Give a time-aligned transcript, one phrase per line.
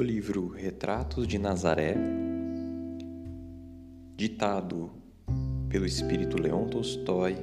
[0.00, 1.94] do livro Retratos de Nazaré,
[4.16, 4.90] ditado
[5.68, 7.36] pelo espírito Leon Tolstói,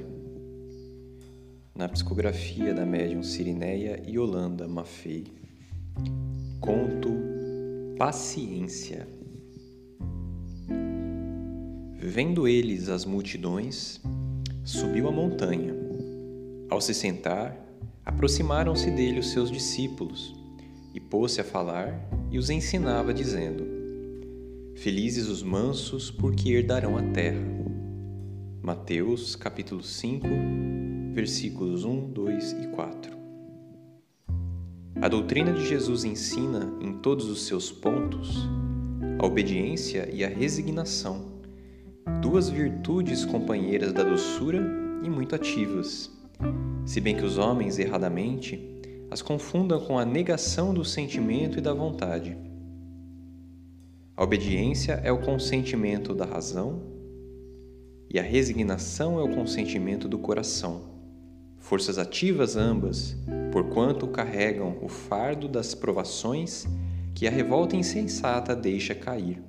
[1.72, 5.28] na psicografia da médium Sirineia Yolanda Maffei.
[6.60, 7.10] Conto
[7.96, 9.06] Paciência.
[11.94, 14.00] Vendo eles as multidões,
[14.64, 15.76] subiu a montanha.
[16.68, 17.56] Ao se sentar,
[18.04, 20.37] aproximaram-se dele os seus discípulos
[20.98, 23.64] e pôs-se a falar e os ensinava, dizendo:
[24.74, 27.40] Felizes os mansos, porque herdarão a terra.
[28.60, 30.26] Mateus capítulo 5,
[31.14, 33.16] versículos 1, 2 e 4.
[35.00, 38.36] A doutrina de Jesus ensina em todos os seus pontos
[39.20, 41.40] a obediência e a resignação,
[42.20, 44.60] duas virtudes companheiras da doçura
[45.04, 46.10] e muito ativas.
[46.84, 48.77] Se bem que os homens erradamente
[49.10, 52.36] as confundam com a negação do sentimento e da vontade.
[54.16, 56.82] A obediência é o consentimento da razão
[58.10, 60.82] e a resignação é o consentimento do coração.
[61.56, 63.16] Forças ativas ambas,
[63.52, 66.66] porquanto carregam o fardo das provações
[67.14, 69.42] que a revolta insensata deixa cair.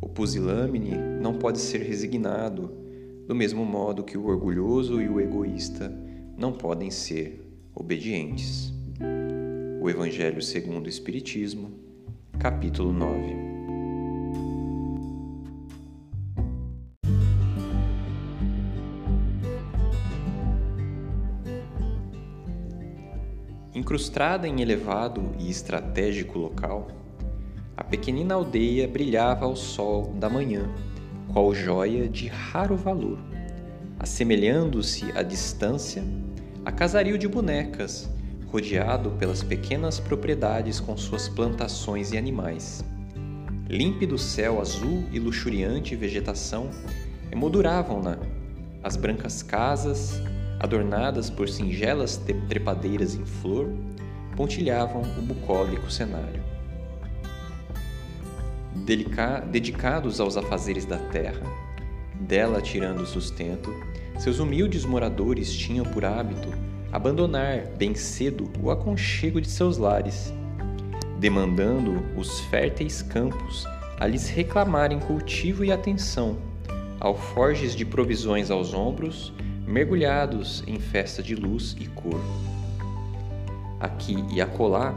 [0.00, 2.70] O pusilâmine não pode ser resignado,
[3.26, 5.92] do mesmo modo que o orgulhoso e o egoísta
[6.36, 7.41] não podem ser
[7.74, 8.72] obedientes.
[9.80, 11.72] O Evangelho segundo o Espiritismo,
[12.38, 13.52] capítulo 9.
[23.74, 26.88] Incrustada em elevado e estratégico local,
[27.76, 30.68] a pequenina aldeia brilhava ao sol da manhã,
[31.32, 33.18] qual joia de raro valor,
[33.98, 36.04] assemelhando-se à distância
[36.64, 38.08] a casario de bonecas,
[38.46, 42.84] rodeado pelas pequenas propriedades com suas plantações e animais.
[43.68, 46.70] Límpido céu azul e luxuriante vegetação
[47.32, 48.18] emolduravam-na.
[48.80, 50.20] As brancas casas,
[50.60, 53.68] adornadas por singelas trepadeiras em flor,
[54.36, 56.42] pontilhavam o bucólico cenário.
[58.86, 61.42] Delica dedicados aos afazeres da terra,
[62.20, 63.74] dela tirando sustento,
[64.22, 66.48] seus humildes moradores tinham por hábito
[66.92, 70.32] abandonar bem cedo o aconchego de seus lares,
[71.18, 73.66] demandando os férteis campos
[73.98, 76.38] a lhes reclamarem cultivo e atenção,
[77.00, 79.32] alforjes de provisões aos ombros,
[79.66, 82.20] mergulhados em festa de luz e cor.
[83.80, 84.94] Aqui e acolá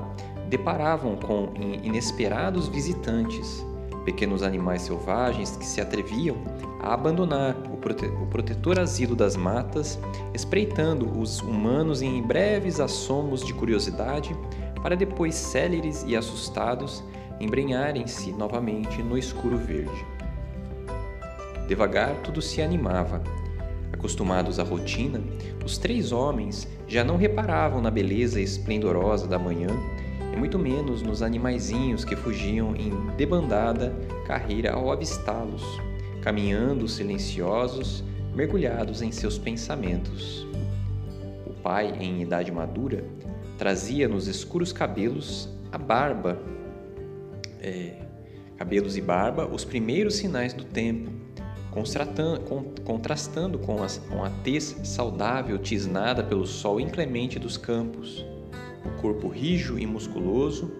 [0.52, 1.52] deparavam com
[1.84, 3.66] inesperados visitantes,
[4.06, 6.38] pequenos animais selvagens que se atreviam
[6.80, 10.00] a abandonar prote o protetor asilo das matas,
[10.34, 14.36] espreitando os humanos em breves assomos de curiosidade,
[14.82, 17.04] para depois, céleres e assustados,
[17.40, 20.04] embrenharem-se novamente no escuro verde.
[21.68, 23.22] Devagar tudo se animava.
[23.94, 25.22] Acostumados à rotina,
[25.64, 29.70] os três homens já não reparavam na beleza esplendorosa da manhã
[30.34, 33.96] e muito menos nos animaizinhos que fugiam em debandada
[34.26, 35.64] carreira ao avistá-los,
[36.26, 38.04] caminhando silenciosos,
[38.34, 40.44] mergulhados em seus pensamentos.
[41.46, 43.06] O pai, em idade madura,
[43.60, 46.40] trazia nos escuros cabelos a barba,
[47.62, 48.02] é,
[48.58, 51.12] cabelos e barba, os primeiros sinais do tempo,
[52.84, 58.26] contrastando com, as, com a tez saudável tisnada pelo sol inclemente dos campos
[58.84, 60.72] o corpo rijo e musculoso,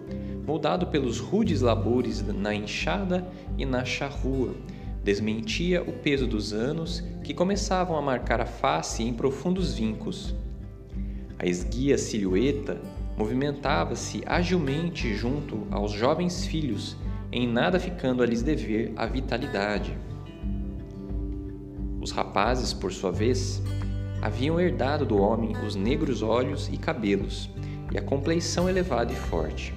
[0.46, 3.26] moldado pelos rudes labores na enxada
[3.58, 4.54] e na charrua,
[5.06, 10.34] desmentia o peso dos anos que começavam a marcar a face em profundos vincos.
[11.38, 12.80] A esguia silhueta
[13.16, 16.96] movimentava-se agilmente junto aos jovens filhos,
[17.30, 19.96] em nada ficando a lhes dever a vitalidade.
[22.00, 23.62] Os rapazes, por sua vez,
[24.20, 27.48] haviam herdado do homem os negros olhos e cabelos,
[27.92, 29.72] e a compleição elevada e forte.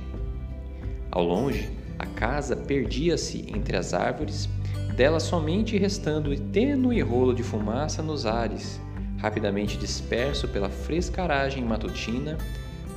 [1.11, 1.69] Ao longe,
[1.99, 4.49] a casa perdia-se entre as árvores,
[4.95, 8.79] dela somente restando tênue rolo de fumaça nos ares,
[9.17, 12.37] rapidamente disperso pela frescaragem matutina,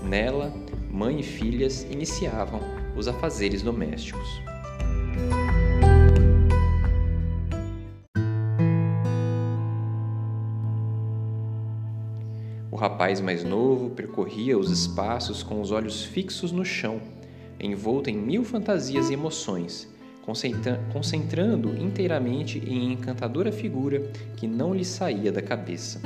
[0.03, 0.53] nela,
[0.91, 2.61] mãe e filhas iniciavam
[2.97, 4.43] os afazeres domésticos.
[12.83, 17.01] rapaz mais novo percorria os espaços com os olhos fixos no chão,
[17.61, 19.89] envolto em mil fantasias e emoções,
[20.23, 26.01] concentrando inteiramente em encantadora figura que não lhe saía da cabeça.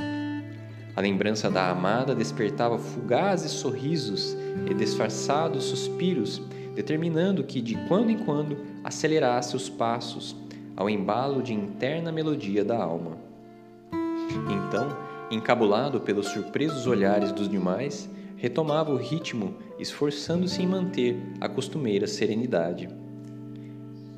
[0.95, 4.35] A lembrança da amada despertava fugazes sorrisos
[4.67, 6.41] e disfarçados suspiros,
[6.73, 10.35] determinando que de quando em quando acelerasse os passos
[10.75, 13.17] ao embalo de interna melodia da alma.
[14.49, 14.89] Então,
[15.29, 22.89] encabulado pelos surpresos olhares dos demais, retomava o ritmo, esforçando-se em manter a costumeira serenidade.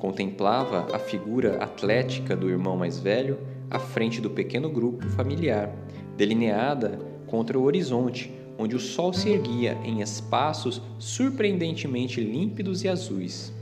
[0.00, 3.38] Contemplava a figura atlética do irmão mais velho
[3.70, 5.70] à frente do pequeno grupo familiar,
[6.16, 13.52] delineada contra o horizonte, onde o sol se erguia em espaços surpreendentemente límpidos e azuis.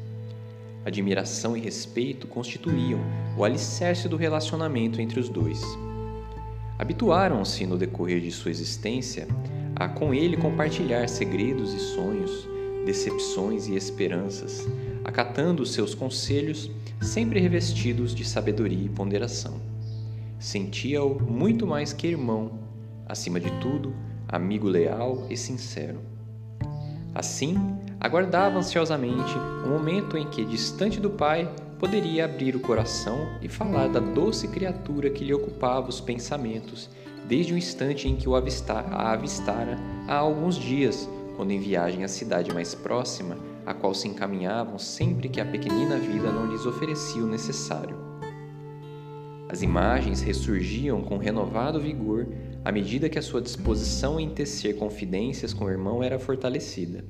[0.85, 3.01] Admiração e respeito constituíam
[3.37, 5.61] o alicerce do relacionamento entre os dois.
[6.79, 9.27] Habituaram-se no decorrer de sua existência
[9.75, 12.49] a com ele compartilhar segredos e sonhos,
[12.87, 14.67] decepções e esperanças,
[15.09, 16.71] acatando os seus conselhos,
[17.01, 19.59] sempre revestidos de sabedoria e ponderação.
[20.39, 22.59] Sentia-o muito mais que irmão,
[23.07, 23.95] acima de tudo,
[24.29, 25.99] amigo leal e sincero.
[27.15, 27.57] Assim,
[27.99, 29.35] aguardava ansiosamente
[29.65, 34.47] o momento em que, distante do pai, poderia abrir o coração e falar da doce
[34.49, 36.91] criatura que lhe ocupava os pensamentos
[37.27, 42.05] desde o instante em que o avistar, a avistara há alguns dias, quando em viagem
[42.05, 46.65] à cidade mais próxima, a qual se encaminhavam sempre que a pequenina vida não lhes
[46.65, 47.99] oferecia o necessário.
[49.47, 52.27] As imagens ressurgiam com renovado vigor
[52.65, 57.05] à medida que a sua disposição em tecer confidências com o irmão era fortalecida.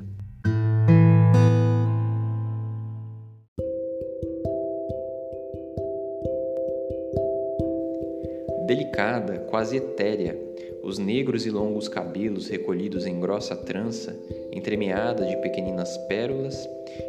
[8.66, 10.36] Delicada, quase etérea,
[10.88, 14.18] os negros e longos cabelos recolhidos em grossa trança,
[14.50, 16.68] entremeada de pequeninas pérolas,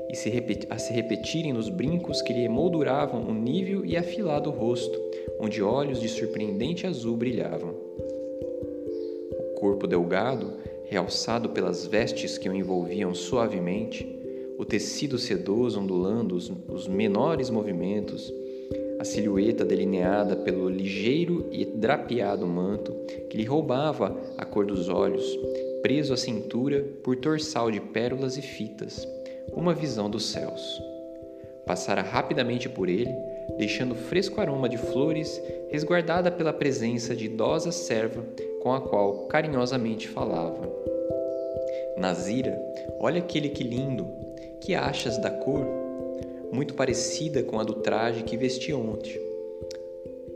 [0.10, 0.32] e se
[0.70, 5.00] a se repetirem nos brincos que lhe emolduravam o nível e afilado rosto,
[5.40, 7.74] onde olhos de surpreendente azul brilhavam.
[9.56, 10.54] Corpo delgado,
[10.86, 14.08] realçado pelas vestes que o envolviam suavemente,
[14.58, 18.34] o tecido sedoso ondulando os, os menores movimentos,
[19.00, 22.94] a silhueta delineada pelo ligeiro e drapeado manto
[23.30, 25.26] que lhe roubava a cor dos olhos,
[25.82, 29.08] preso à cintura por torçal de pérolas e fitas,
[29.54, 30.84] uma visão dos céus.
[31.66, 33.16] Passara rapidamente por ele,
[33.58, 38.24] deixando fresco aroma de flores, resguardada pela presença de idosa serva
[38.62, 40.70] com a qual carinhosamente falava.
[41.98, 42.60] Nazira,
[43.00, 44.08] olha aquele que lindo,
[44.60, 45.79] que achas da cor?
[46.52, 49.20] Muito parecida com a do traje que vesti ontem.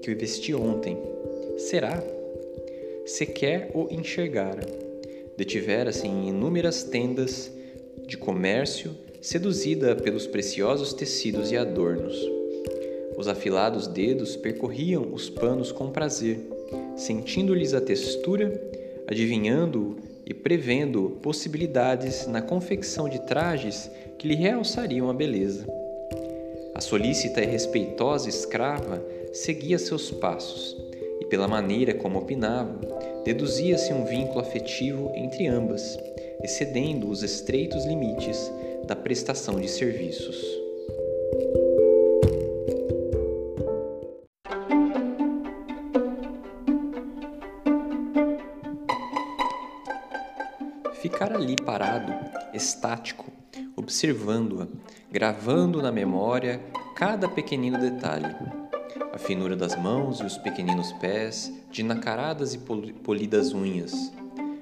[0.01, 0.97] Que vesti ontem.
[1.57, 2.03] Será?
[3.05, 4.65] Sequer o enxergara.
[5.37, 7.51] Detivera-se em inúmeras tendas
[8.05, 12.15] de comércio, seduzida pelos preciosos tecidos e adornos.
[13.17, 16.53] Os afilados dedos percorriam os panos com prazer
[16.95, 18.61] sentindo-lhes a textura,
[19.07, 25.65] adivinhando e prevendo possibilidades na confecção de trajes que lhe realçariam a beleza.
[26.75, 30.75] A solícita e respeitosa escrava seguia seus passos,
[31.21, 32.79] e pela maneira como opinava,
[33.23, 35.99] deduzia-se um vínculo afetivo entre ambas,
[36.41, 38.51] excedendo os estreitos limites
[38.87, 40.43] da prestação de serviços.
[51.01, 52.13] Ficar ali parado,
[52.53, 53.42] estático,
[53.83, 54.67] observando-a,
[55.11, 56.61] gravando na memória
[56.95, 58.33] cada pequenino detalhe.
[59.11, 62.59] A finura das mãos e os pequeninos pés, de nacaradas e
[63.03, 64.11] polidas unhas,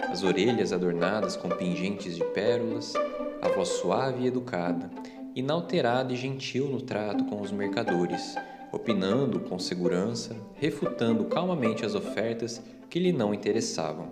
[0.09, 2.93] as orelhas adornadas com pingentes de pérolas,
[3.41, 4.89] a voz suave e educada,
[5.35, 8.35] inalterada e gentil no trato com os mercadores,
[8.71, 14.09] opinando com segurança, refutando calmamente as ofertas que lhe não interessavam.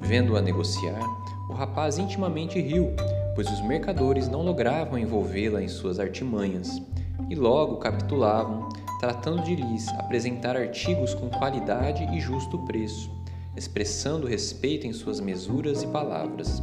[0.00, 1.02] Vendo-a negociar,
[1.50, 2.94] o rapaz intimamente riu,
[3.38, 6.82] pois os mercadores não logravam envolvê-la em suas artimanhas,
[7.30, 8.68] e logo capitulavam,
[8.98, 13.08] tratando de lhes apresentar artigos com qualidade e justo preço,
[13.56, 16.60] expressando respeito em suas mesuras e palavras.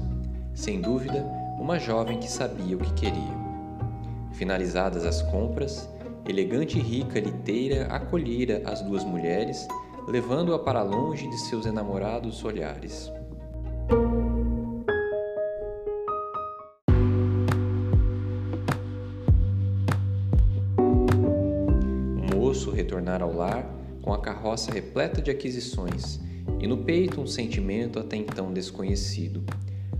[0.53, 1.25] Sem dúvida,
[1.57, 3.37] uma jovem que sabia o que queria.
[4.33, 5.87] Finalizadas as compras,
[6.27, 9.65] elegante e rica liteira acolhera as duas mulheres
[10.09, 13.09] levando-a para longe de seus enamorados olhares.
[22.95, 23.65] Moço retornara ao lar
[24.01, 26.19] com a carroça repleta de aquisições
[26.59, 29.43] e no peito um sentimento até então desconhecido.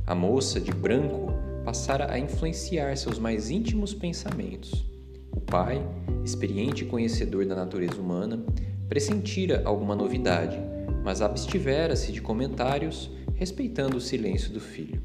[0.06, 1.34] A moça de branco
[1.64, 4.86] passara a influenciar seus mais íntimos pensamentos.
[5.32, 5.82] O pai,
[6.24, 8.46] experiente e conhecedor da natureza humana,
[8.88, 10.60] Pressentira alguma novidade,
[11.04, 15.02] mas abstivera-se de comentários, respeitando o silêncio do filho.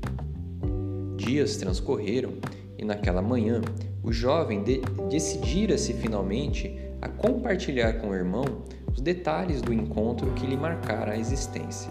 [1.17, 2.35] Dias transcorreram
[2.77, 3.63] e naquela manhã
[4.03, 4.81] o jovem de
[5.11, 8.45] decidira-se finalmente a compartilhar com o irmão
[8.93, 11.91] os detalhes do encontro que lhe marcara a existência.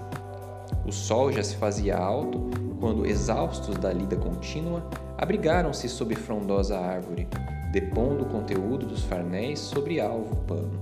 [0.86, 2.50] O sol já se fazia alto
[2.80, 4.88] quando, exaustos da lida contínua,
[5.18, 7.28] abrigaram-se sob frondosa árvore,
[7.72, 10.80] depondo o conteúdo dos farnéis sobre alvo pano.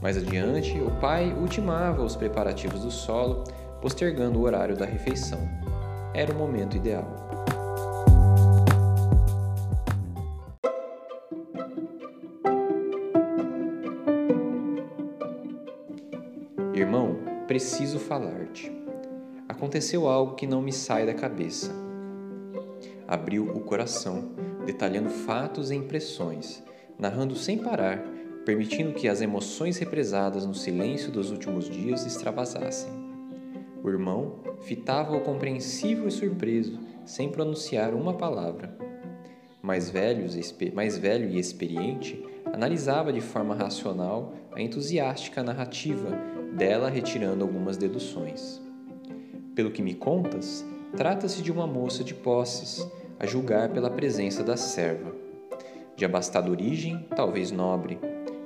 [0.00, 3.44] Mais adiante, o pai ultimava os preparativos do solo,
[3.80, 5.40] postergando o horário da refeição.
[6.14, 7.33] Era o momento ideal.
[17.54, 18.68] Preciso falar-te.
[19.48, 21.72] Aconteceu algo que não me sai da cabeça.
[23.06, 24.32] Abriu o coração,
[24.66, 26.64] detalhando fatos e impressões,
[26.98, 28.02] narrando sem parar,
[28.44, 32.90] permitindo que as emoções represadas no silêncio dos últimos dias extravasassem.
[33.84, 38.76] O irmão fitava-o compreensível e surpreso, sem pronunciar uma palavra.
[39.62, 40.36] Mais, velhos,
[40.74, 42.20] mais velho e experiente,
[42.52, 48.60] analisava de forma racional a entusiástica narrativa, dela retirando algumas deduções.
[49.54, 50.64] Pelo que me contas,
[50.96, 52.86] trata-se de uma moça de posses,
[53.18, 55.14] a julgar pela presença da serva.
[55.96, 57.98] De abastada origem, talvez nobre.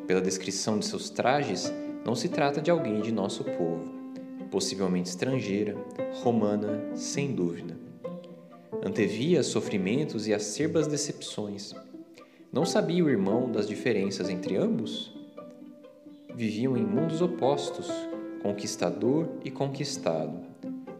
[0.06, 1.72] Pela descrição de seus trajes,
[2.04, 3.86] não se trata de alguém de nosso povo,
[4.50, 5.76] possivelmente estrangeira,
[6.22, 7.76] romana, sem dúvida.
[8.84, 11.74] Antevia sofrimentos e acerbas decepções.
[12.52, 15.17] Não sabia o irmão das diferenças entre ambos?
[16.38, 17.90] Viviam em mundos opostos,
[18.40, 20.38] conquistador e conquistado,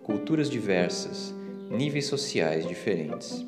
[0.03, 1.33] culturas diversas,
[1.71, 3.47] níveis sociais diferentes.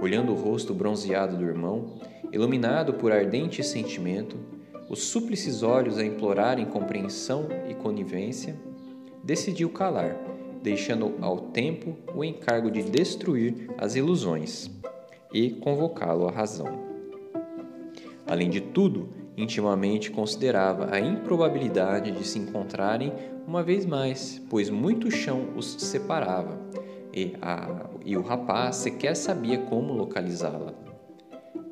[0.00, 1.96] Olhando o rosto bronzeado do irmão,
[2.30, 4.36] iluminado por ardente sentimento,
[4.88, 8.54] os súplices olhos a implorarem compreensão e conivência,
[9.24, 10.16] decidiu calar,
[10.62, 14.70] deixando ao tempo o encargo de destruir as ilusões
[15.34, 16.68] e convocá-lo à razão.
[18.28, 23.12] Além de tudo, intimamente considerava a improbabilidade de se encontrarem
[23.46, 26.58] uma vez mais, pois muito chão os separava,
[27.12, 30.72] e, a, e o rapaz sequer sabia como localizá-la.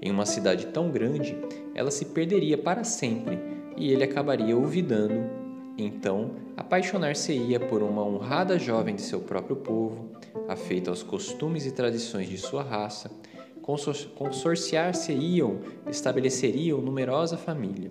[0.00, 1.37] Em uma cidade tão grande,
[1.75, 3.38] ela se perderia para sempre
[3.77, 5.31] e ele acabaria olvidando.
[5.77, 10.11] Então, apaixonar-se-ia por uma honrada jovem de seu próprio povo,
[10.49, 13.11] afeita aos costumes e tradições de sua raça,
[14.17, 15.59] consorciar-se-iam,
[15.91, 17.91] estabeleceriam numerosa família.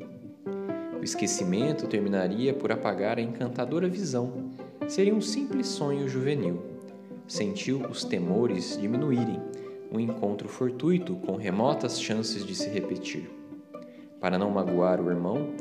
[1.00, 4.50] O esquecimento terminaria por apagar a encantadora visão.
[4.88, 6.64] Seria um simples sonho juvenil.
[7.28, 9.40] Sentiu os temores diminuírem,
[9.92, 13.30] um encontro fortuito com remotas chances de se repetir.
[14.20, 15.54] Para não magoar o irmão,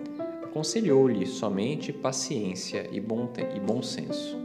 [0.42, 4.38] aconselhou-lhe somente paciência e bom, e bom senso.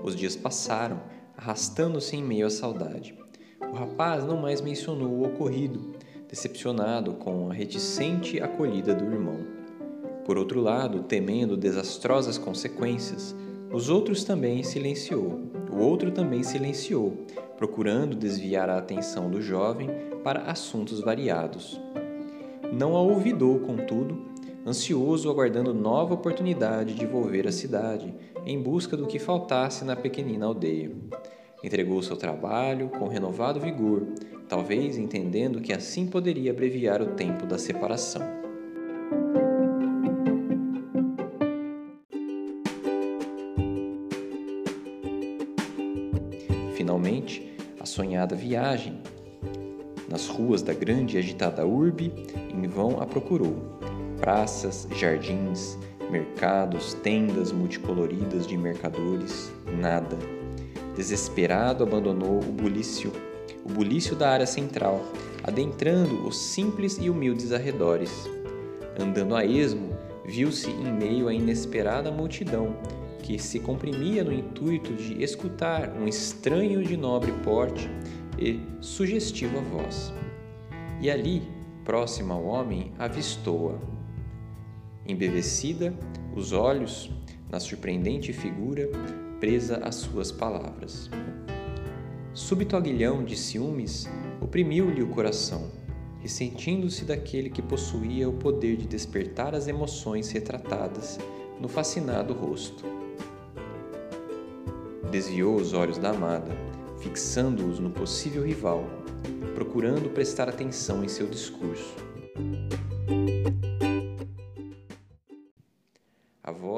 [0.00, 1.00] Os dias passaram,
[1.36, 3.23] arrastando-se em meio à saudade.
[3.72, 5.92] O rapaz não mais mencionou o ocorrido,
[6.28, 9.38] decepcionado com a reticente acolhida do irmão.
[10.24, 13.34] Por outro lado, temendo desastrosas consequências,
[13.72, 15.40] os outros também silenciou.
[15.70, 19.90] O outro também silenciou, procurando desviar a atenção do jovem
[20.22, 21.80] para assuntos variados.
[22.72, 24.18] Não a olvidou, contudo,
[24.66, 28.14] ansioso aguardando nova oportunidade de volver à cidade,
[28.46, 30.90] em busca do que faltasse na pequenina aldeia.
[31.64, 34.06] Entregou-se ao trabalho com renovado vigor,
[34.46, 38.20] talvez entendendo que assim poderia abreviar o tempo da separação.
[46.74, 49.00] Finalmente, a sonhada viagem.
[50.06, 52.12] Nas ruas da grande e agitada urbe,
[52.52, 53.78] em vão a procurou.
[54.20, 55.78] Praças, jardins,
[56.10, 60.43] mercados, tendas multicoloridas de mercadores, nada
[60.96, 63.12] Desesperado, abandonou o bulício,
[63.64, 65.04] o bulício da área central,
[65.42, 68.28] adentrando os simples e humildes arredores.
[68.98, 72.76] Andando a esmo, viu-se em meio à inesperada multidão
[73.24, 77.88] que se comprimia no intuito de escutar um estranho de nobre porte
[78.38, 80.12] e sugestiva voz.
[81.00, 81.42] E ali,
[81.84, 83.78] próxima ao homem, avistou-a.
[85.06, 85.94] Embevecida,
[86.36, 87.10] os olhos,
[87.50, 88.90] na surpreendente figura,
[89.40, 91.10] presa às suas palavras.
[92.32, 94.08] Súbito aguilhão de ciúmes
[94.40, 95.70] oprimiu-lhe o coração,
[96.20, 101.18] ressentindo-se daquele que possuía o poder de despertar as emoções retratadas
[101.60, 102.84] no fascinado rosto.
[105.10, 106.50] Desviou os olhos da amada,
[107.00, 108.84] fixando-os no possível rival,
[109.54, 111.94] procurando prestar atenção em seu discurso.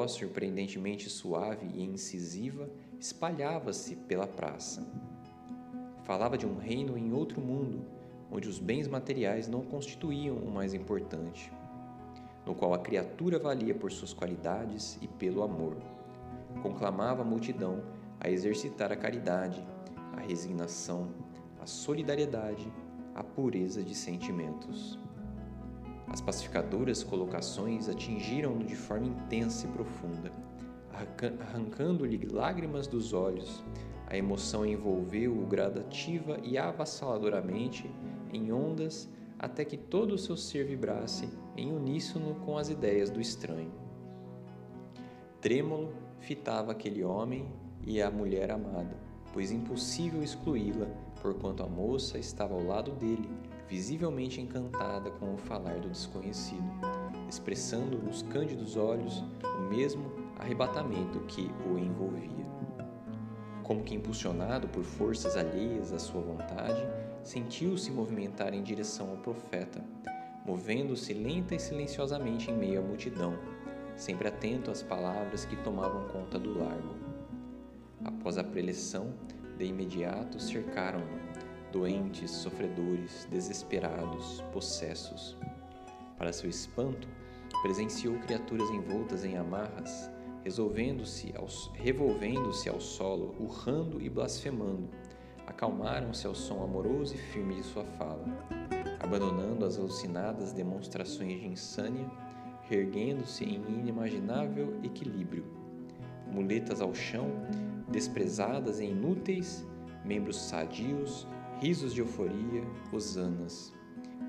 [0.07, 4.87] Voz surpreendentemente suave e incisiva espalhava-se pela praça.
[6.05, 7.85] Falava de um reino em outro mundo,
[8.31, 11.51] onde os bens materiais não constituíam o mais importante,
[12.45, 15.75] no qual a criatura valia por suas qualidades e pelo amor.
[16.61, 17.83] Conclamava a multidão
[18.17, 19.61] a exercitar a caridade,
[20.15, 21.09] a resignação,
[21.59, 22.71] a solidariedade,
[23.13, 24.97] a pureza de sentimentos.
[26.07, 30.31] As pacificadoras colocações atingiram-no de forma intensa e profunda,
[31.41, 33.63] arrancando-lhe lágrimas dos olhos.
[34.07, 37.89] A emoção envolveu-o gradativa e avassaladoramente
[38.31, 43.21] em ondas até que todo o seu ser vibrasse em uníssono com as ideias do
[43.21, 43.71] estranho.
[45.41, 47.47] Trêmulo fitava aquele homem
[47.85, 48.97] e a mulher amada,
[49.33, 50.87] pois impossível excluí-la,
[51.21, 53.29] porquanto a moça estava ao lado dele,
[53.67, 56.63] visivelmente encantada com o falar do desconhecido,
[57.27, 62.45] expressando nos cândidos olhos o mesmo arrebatamento que o envolvia.
[63.63, 66.81] Como que impulsionado por forças alheias à sua vontade,
[67.21, 69.83] sentiu-se movimentar em direção ao profeta,
[70.45, 73.37] movendo-se lenta e silenciosamente em meio à multidão,
[73.97, 76.95] sempre atento às palavras que tomavam conta do largo.
[78.05, 79.13] Após a preleção,
[79.57, 81.26] de imediato cercaram-no,
[81.71, 85.37] doentes, sofredores, desesperados, possessos.
[86.17, 87.07] Para seu espanto,
[87.61, 90.09] presenciou criaturas envoltas em amarras,
[90.43, 91.33] resolvendo-se
[91.73, 94.89] revolvendo-se ao solo, urrando e blasfemando.
[95.45, 98.25] Acalmaram-se ao som amoroso e firme de sua fala,
[98.99, 102.09] abandonando as alucinadas demonstrações de insânia,
[102.63, 105.45] reerguendo-se em inimaginável equilíbrio.
[106.31, 107.31] Muletas ao chão,
[107.87, 109.65] desprezadas e inúteis,
[110.03, 111.27] membros sadios,
[111.59, 113.73] risos de euforia, hosanas,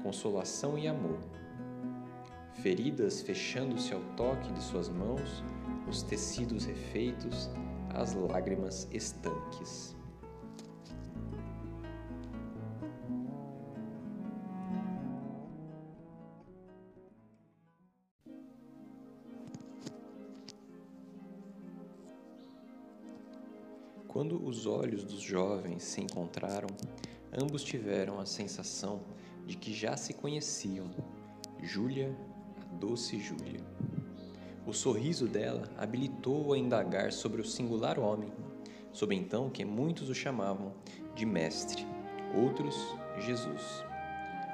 [0.03, 1.19] consolação e amor.
[2.63, 5.45] Feridas fechando-se ao toque de suas mãos,
[5.87, 7.51] os tecidos refeitos,
[7.95, 9.95] as lágrimas estanques.
[24.09, 26.69] Quando os olhos dos jovens se encontraram,
[27.33, 29.01] ambos tiveram a sensação
[29.47, 30.91] de que já se conheciam.
[31.63, 32.17] Júlia,
[32.61, 33.61] a doce Júlia.
[34.67, 38.31] O sorriso dela habilitou-o a indagar sobre o singular homem,
[38.93, 40.75] sob então que muitos o chamavam
[41.15, 41.87] de Mestre,
[42.35, 42.77] outros
[43.19, 43.83] Jesus.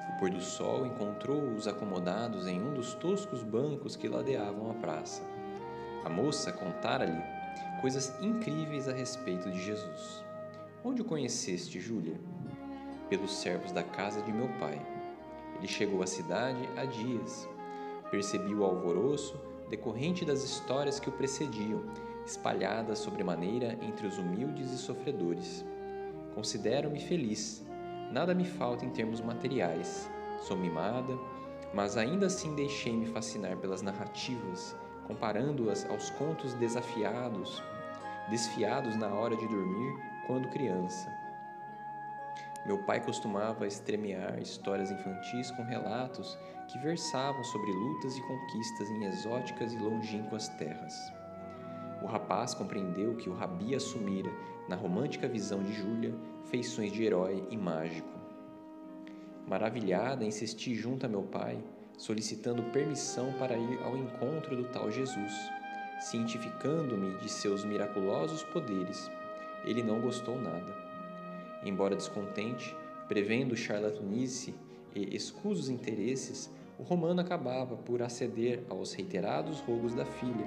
[0.08, 5.22] O pôr do sol encontrou-os acomodados em um dos toscos bancos que ladeavam a praça.
[6.04, 7.20] A moça contara-lhe
[7.80, 10.22] coisas incríveis a respeito de Jesus.
[10.84, 12.20] Onde o conheceste, Júlia?
[13.08, 14.80] Pelos servos da casa de meu pai.
[15.58, 17.48] Ele chegou à cidade há dias.
[18.10, 19.38] Percebi o alvoroço
[19.68, 21.82] decorrente das histórias que o precediam,
[22.26, 25.64] espalhadas sobremaneira entre os humildes e sofredores.
[26.34, 27.64] Considero-me feliz.
[28.10, 30.10] Nada me falta em termos materiais.
[30.40, 31.18] Sou mimada,
[31.72, 37.62] mas ainda assim deixei-me fascinar pelas narrativas, comparando-as aos contos desafiados,
[38.30, 39.94] desfiados na hora de dormir
[40.26, 41.23] quando criança.
[42.66, 49.04] Meu pai costumava estremear histórias infantis com relatos que versavam sobre lutas e conquistas em
[49.04, 50.94] exóticas e longínquas terras.
[52.02, 54.30] O rapaz compreendeu que o rabi assumira,
[54.66, 58.08] na romântica visão de Júlia, feições de herói e mágico.
[59.46, 61.62] Maravilhada, insisti junto a meu pai,
[61.98, 65.32] solicitando permissão para ir ao encontro do tal Jesus,
[66.00, 69.10] cientificando-me de seus miraculosos poderes.
[69.64, 70.83] Ele não gostou nada.
[71.64, 72.76] Embora descontente,
[73.08, 74.54] prevendo charlatanice
[74.94, 80.46] e escusos interesses, o romano acabava por aceder aos reiterados rogos da filha,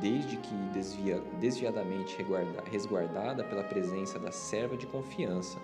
[0.00, 2.16] desde que desvia, desviadamente
[2.70, 5.58] resguardada pela presença da serva de confiança,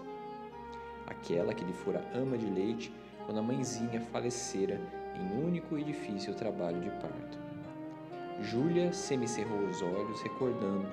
[1.07, 2.93] aquela que lhe fora ama de leite
[3.25, 4.81] quando a mãezinha falecera
[5.15, 7.39] em único e difícil trabalho de parto.
[8.41, 10.87] Júlia semicerrou os olhos, recordando.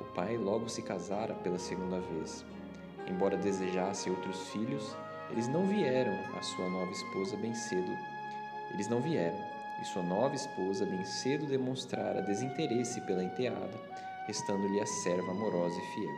[0.00, 2.44] O pai logo se casara pela segunda vez.
[3.08, 4.96] Embora desejasse outros filhos,
[5.30, 7.96] eles não vieram a sua nova esposa bem cedo.
[8.72, 9.38] Eles não vieram,
[9.80, 13.74] e sua nova esposa bem cedo demonstrara desinteresse pela enteada,
[14.26, 16.14] restando-lhe a serva amorosa e fiel.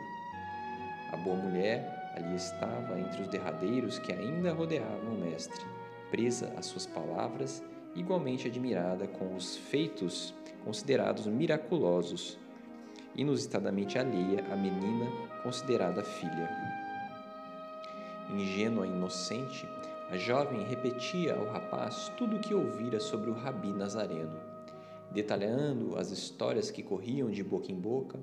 [1.13, 5.65] A boa mulher ali estava entre os derradeiros que ainda rodeavam o mestre,
[6.09, 7.63] presa às suas palavras,
[7.95, 12.37] igualmente admirada com os feitos considerados miraculosos,
[13.15, 15.09] inusitadamente alheia à menina
[15.43, 16.70] considerada filha.
[18.31, 19.67] Ingênua e inocente,
[20.09, 24.39] a jovem repetia ao rapaz tudo o que ouvira sobre o rabi Nazareno.
[25.11, 28.17] detalhando as histórias que corriam de boca em boca,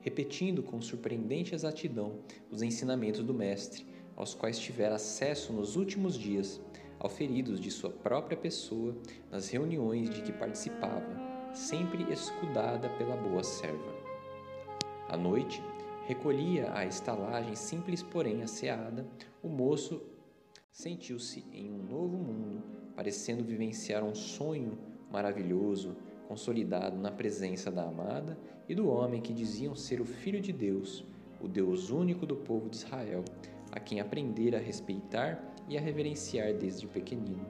[0.00, 2.18] repetindo com surpreendente exatidão
[2.50, 6.60] os ensinamentos do Mestre, aos quais tivera acesso nos últimos dias,
[7.00, 8.94] auferidos de sua própria pessoa
[9.30, 11.08] nas reuniões de que participava,
[11.54, 13.94] sempre escudada pela boa serva.
[15.08, 15.62] À noite,
[16.06, 19.06] recolhia à estalagem simples porém asseada,
[19.42, 20.02] o moço
[20.70, 22.62] sentiu-se em um novo mundo,
[22.94, 24.78] parecendo vivenciar um sonho
[25.10, 25.96] maravilhoso,
[26.28, 28.38] consolidado na presença da amada
[28.68, 31.04] e do homem que diziam ser o Filho de Deus,
[31.40, 33.24] o Deus único do povo de Israel,
[33.70, 37.46] a quem aprender a respeitar e a reverenciar desde pequenino.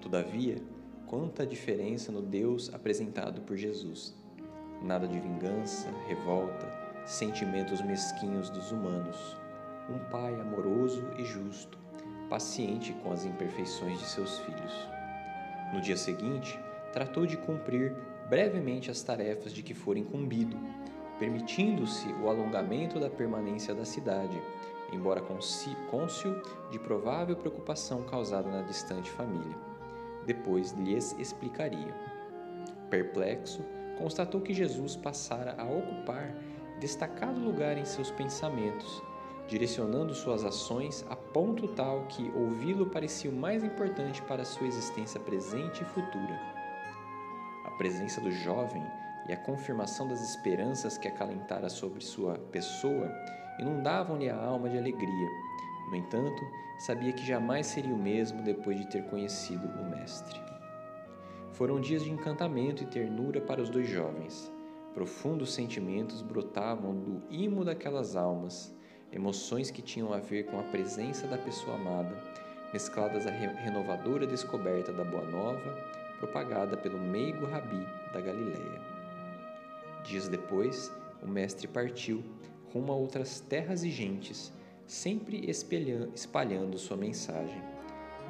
[0.00, 0.56] Todavia,
[1.06, 4.19] quanta diferença no Deus apresentado por Jesus!
[4.82, 6.66] Nada de vingança, revolta,
[7.04, 9.36] sentimentos mesquinhos dos humanos.
[9.90, 11.78] Um pai amoroso e justo,
[12.30, 14.88] paciente com as imperfeições de seus filhos.
[15.74, 16.58] No dia seguinte,
[16.92, 17.94] tratou de cumprir
[18.28, 20.56] brevemente as tarefas de que for incumbido,
[21.18, 24.40] permitindo-se o alongamento da permanência da cidade,
[24.92, 25.20] embora
[25.90, 29.56] cônscio de provável preocupação causada na distante família.
[30.24, 31.94] Depois lhes explicaria.
[32.88, 33.62] Perplexo,
[34.00, 36.34] constatou que Jesus passara a ocupar
[36.80, 39.02] destacado lugar em seus pensamentos,
[39.46, 45.20] direcionando suas ações a ponto tal que ouvi-lo parecia o mais importante para sua existência
[45.20, 46.40] presente e futura.
[47.66, 48.82] A presença do jovem
[49.28, 53.12] e a confirmação das esperanças que acalentara sobre sua pessoa
[53.58, 55.28] inundavam-lhe a alma de alegria.
[55.90, 56.42] No entanto,
[56.78, 60.49] sabia que jamais seria o mesmo depois de ter conhecido o Mestre.
[61.60, 64.50] Foram dias de encantamento e ternura para os dois jovens.
[64.94, 68.74] Profundos sentimentos brotavam do imo daquelas almas,
[69.12, 72.16] emoções que tinham a ver com a presença da pessoa amada,
[72.72, 75.76] mescladas à renovadora descoberta da Boa Nova
[76.18, 78.80] propagada pelo meigo rabi da Galiléia.
[80.02, 80.90] Dias depois,
[81.22, 82.24] o mestre partiu
[82.72, 84.50] rumo a outras terras e gentes,
[84.86, 87.62] sempre espalhando sua mensagem.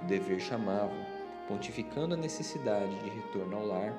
[0.03, 1.20] O dever chamava,
[1.51, 3.93] pontificando a necessidade de retorno ao lar,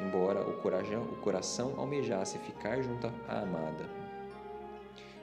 [0.00, 3.84] embora o, o coração almejasse ficar junto à amada.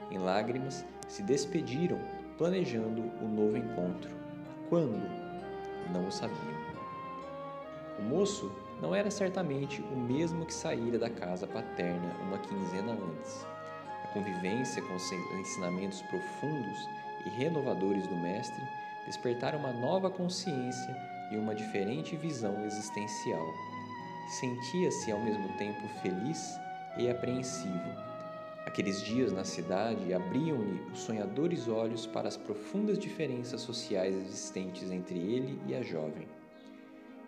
[0.08, 1.98] Em lágrimas, se despediram,
[2.38, 4.08] planejando o novo encontro.
[4.68, 5.02] Quando?
[5.92, 6.62] Não o sabiam.
[7.98, 13.44] O moço não era certamente o mesmo que saíra da casa paterna uma quinzena antes.
[14.04, 16.88] A convivência com os ensinamentos profundos
[17.26, 18.62] e renovadores do Mestre
[19.04, 23.46] despertara uma nova consciência e uma diferente visão existencial.
[24.28, 26.58] Sentia-se ao mesmo tempo feliz
[26.98, 28.12] e apreensivo.
[28.64, 35.18] Aqueles dias na cidade abriam-lhe os sonhadores olhos para as profundas diferenças sociais existentes entre
[35.18, 36.28] ele e a jovem.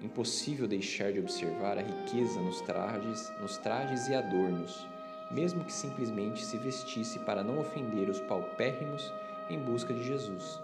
[0.00, 4.86] Impossível deixar de observar a riqueza nos trajes, nos trajes e adornos,
[5.30, 9.12] mesmo que simplesmente se vestisse para não ofender os paupérrimos
[9.50, 10.60] em busca de Jesus,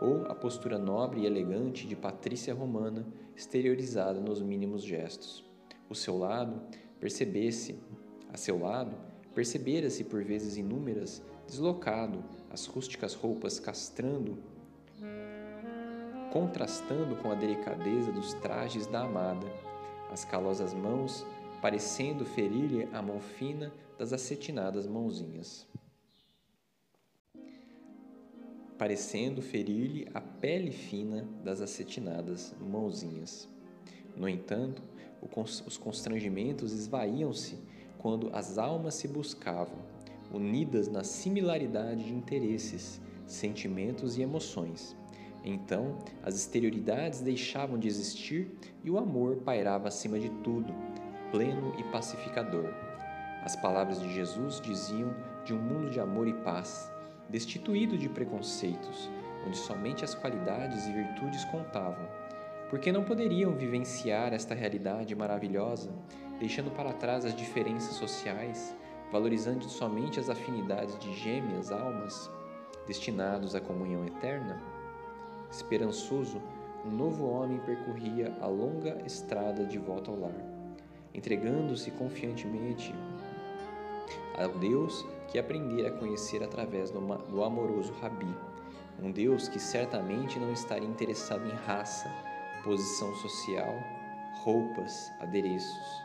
[0.00, 5.44] ou a postura nobre e elegante de Patrícia romana exteriorizada nos mínimos gestos.
[5.88, 6.60] O seu lado,
[6.98, 7.78] percebesse,
[8.32, 8.96] a seu lado,
[9.34, 14.38] percebera-se por vezes inúmeras, deslocado, as rústicas roupas castrando
[16.34, 19.46] contrastando com a delicadeza dos trajes da amada,
[20.10, 21.24] as calosas mãos
[21.62, 25.64] parecendo ferir-lhe a mão fina das acetinadas mãozinhas.
[28.84, 33.48] Parecendo ferir-lhe a pele fina das acetinadas mãozinhas.
[34.14, 34.82] No entanto,
[35.66, 37.58] os constrangimentos esvaíam-se
[37.96, 39.78] quando as almas se buscavam,
[40.30, 44.94] unidas na similaridade de interesses, sentimentos e emoções
[45.44, 48.50] então, as exterioridades deixavam de existir
[48.82, 50.74] e o amor pairava acima de tudo,
[51.30, 52.72] pleno e pacificador.
[53.42, 56.90] As palavras de Jesus diziam de um mundo de amor e paz,
[57.28, 59.10] destituído de preconceitos,
[59.46, 62.06] onde somente as qualidades e virtudes contavam.
[62.70, 65.90] Porque não poderiam vivenciar esta realidade maravilhosa,
[66.38, 68.74] deixando para trás as diferenças sociais,
[69.12, 72.30] valorizando somente as afinidades de gêmeas almas,
[72.86, 74.60] destinados à comunhão eterna?
[75.50, 76.42] Esperançoso,
[76.84, 80.34] um novo homem percorria a longa estrada de volta ao lar,
[81.14, 82.94] entregando-se confiantemente
[84.36, 88.34] ao Deus que aprendera a conhecer através do amoroso Rabi,
[89.02, 92.10] um Deus que certamente não estaria interessado em raça,
[92.62, 93.74] posição social,
[94.42, 96.04] roupas, adereços.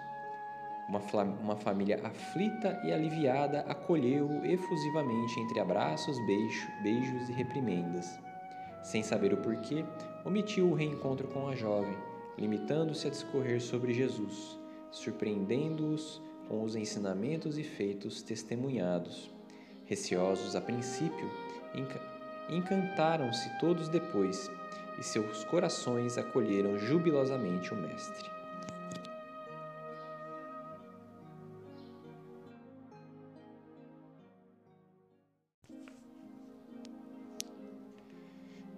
[0.88, 8.20] Uma, uma família aflita e aliviada acolheu-o efusivamente entre abraços, beijo, beijos e reprimendas.
[8.82, 9.86] Sem saber o porquê,
[10.26, 11.96] omitiu o reencontro com a jovem,
[12.38, 19.32] limitando-se a discorrer sobre Jesus, surpreendendo-os com os ensinamentos e feitos testemunhados.
[19.86, 21.32] Receosos a princípio,
[22.50, 24.52] encantaram-se todos depois,
[25.00, 28.30] e seus corações acolheram jubilosamente o Mestre.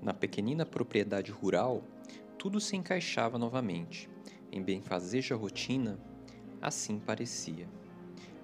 [0.02, 1.84] Na pequenina propriedade rural,
[2.38, 4.10] tudo se encaixava novamente.
[4.52, 5.98] Em benfazeja rotina,
[6.62, 7.68] assim parecia.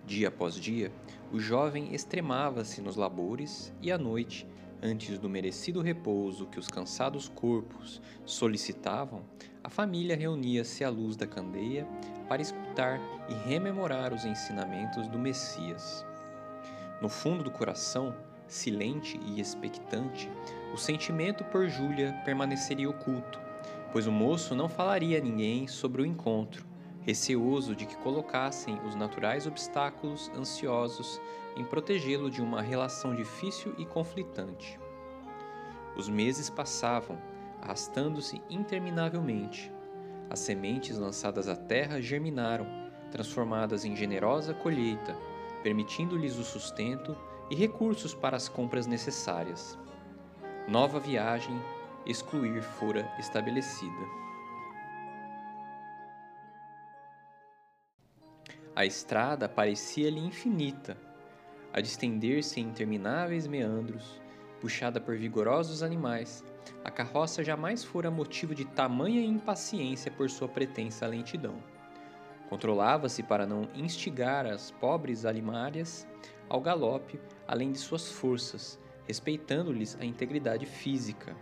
[0.05, 0.91] Dia após dia,
[1.31, 4.47] o jovem extremava-se nos labores e à noite,
[4.81, 9.23] antes do merecido repouso que os cansados corpos solicitavam,
[9.63, 11.85] a família reunia-se à luz da candeia
[12.27, 12.99] para escutar
[13.29, 16.05] e rememorar os ensinamentos do Messias.
[17.01, 18.15] No fundo do coração,
[18.47, 20.31] silente e expectante,
[20.73, 23.39] o sentimento por Júlia permaneceria oculto,
[23.91, 26.65] pois o moço não falaria a ninguém sobre o encontro,
[27.07, 31.21] receoso de que colocassem os naturais obstáculos ansiosos
[31.55, 34.77] em protegê-lo de uma relação difícil e conflitante.
[35.95, 37.17] Os meses passavam,
[37.61, 39.71] arrastando-se interminavelmente.
[40.29, 42.67] As sementes lançadas à terra germinaram,
[43.09, 45.15] transformadas em generosa colheita,
[45.63, 47.15] permitindo-lhes o sustento
[47.49, 49.79] e recursos para as compras necessárias.
[50.67, 51.57] Nova viagem,
[52.05, 54.26] excluir fora estabelecida.
[58.77, 60.95] A estrada parecia-lhe infinita,
[61.73, 64.21] a distender-se em intermináveis meandros,
[64.61, 66.45] puxada por vigorosos animais.
[66.83, 71.55] A carroça jamais fora motivo de tamanha impaciência por sua pretensa lentidão.
[72.49, 76.07] Controlava-se para não instigar as pobres alimárias
[76.47, 81.35] ao galope além de suas forças, respeitando-lhes a integridade física.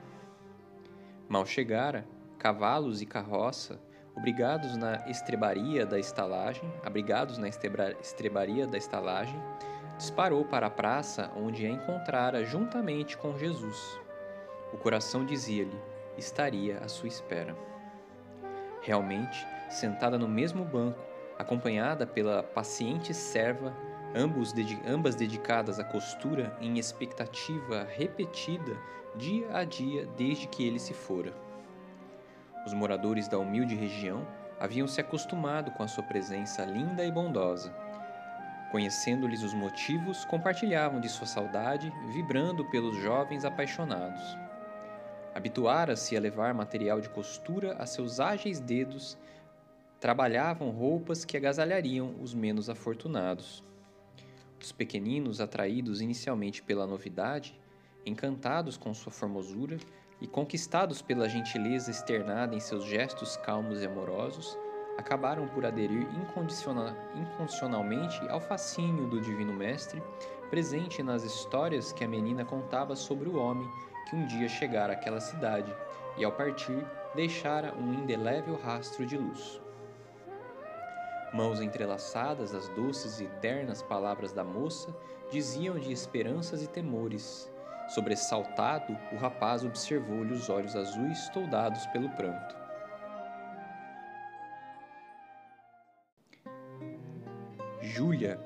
[1.28, 2.08] Mal chegara,
[2.40, 3.78] cavalos e carroça,
[4.16, 9.40] obrigados na estrebaria da estalagem, abrigados na estrebaria da estalagem,
[9.98, 14.00] disparou para a praça onde a encontrara juntamente com Jesus.
[14.74, 15.80] O coração dizia-lhe:
[16.18, 17.56] estaria à sua espera.
[18.82, 21.00] Realmente, sentada no mesmo banco,
[21.38, 23.76] acompanhada pela paciente serva,
[24.16, 28.78] ambas dedicadas à costura em expectativa repetida
[29.16, 31.45] dia a dia desde que ele se fora.
[32.66, 34.26] Os moradores da humilde região
[34.60, 37.72] haviam se acostumado com a sua presença linda e bondosa.
[38.72, 44.22] Conhecendo-lhes os motivos, compartilhavam de sua saudade, vibrando pelos jovens apaixonados.
[45.34, 49.18] Habituara-se a levar material de costura a seus ágeis dedos,
[50.00, 53.64] trabalhavam roupas que agasalhariam os menos afortunados.
[54.62, 57.60] Os pequeninos, atraídos inicialmente pela novidade,
[58.06, 59.78] encantados com sua formosura
[60.22, 64.58] e conquistados pela gentileza externada em seus gestos calmos e amorosos,
[64.98, 70.02] acabaram por aderir incondicionalmente ao fascínio do Divino Mestre,
[70.50, 73.70] presente nas histórias que a menina contava sobre o homem
[74.10, 75.74] que um dia chegara àquela cidade
[76.18, 79.62] e, ao partir, deixara um indelével rastro de luz.
[81.34, 84.96] Mãos entrelaçadas, as doces e ternas palavras da moça
[85.30, 87.52] diziam de esperanças e temores.
[87.88, 92.56] Sobressaltado, o rapaz observou-lhe os olhos azuis toldados pelo pranto.
[97.82, 98.40] Júlia,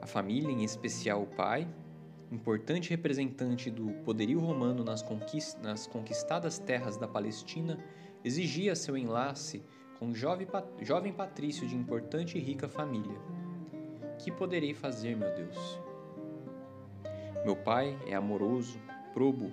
[0.00, 1.66] a família, em especial o pai,
[2.30, 5.04] importante representante do poderio romano nas,
[5.60, 7.78] nas conquistadas terras da Palestina,
[8.24, 9.62] exigia seu enlace
[9.98, 10.46] com um jovem,
[10.82, 13.18] jovem patrício de importante e rica família.
[14.18, 15.87] Que poderei fazer, meu Deus?
[17.48, 18.78] Meu pai é amoroso,
[19.14, 19.50] probo,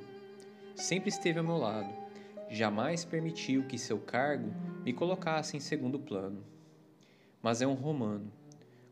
[0.76, 1.88] sempre esteve ao meu lado,
[2.50, 4.52] jamais permitiu que seu cargo
[4.84, 6.44] me colocasse em segundo plano.
[7.42, 8.30] Mas é um romano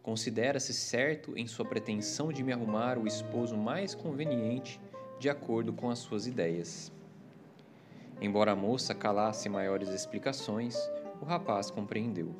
[0.01, 4.79] Considera-se certo em sua pretensão de me arrumar o esposo mais conveniente
[5.19, 6.89] de acordo com as suas ideias.
[8.21, 10.77] Embora a moça calasse maiores explicações,
[11.21, 12.33] o rapaz compreendeu.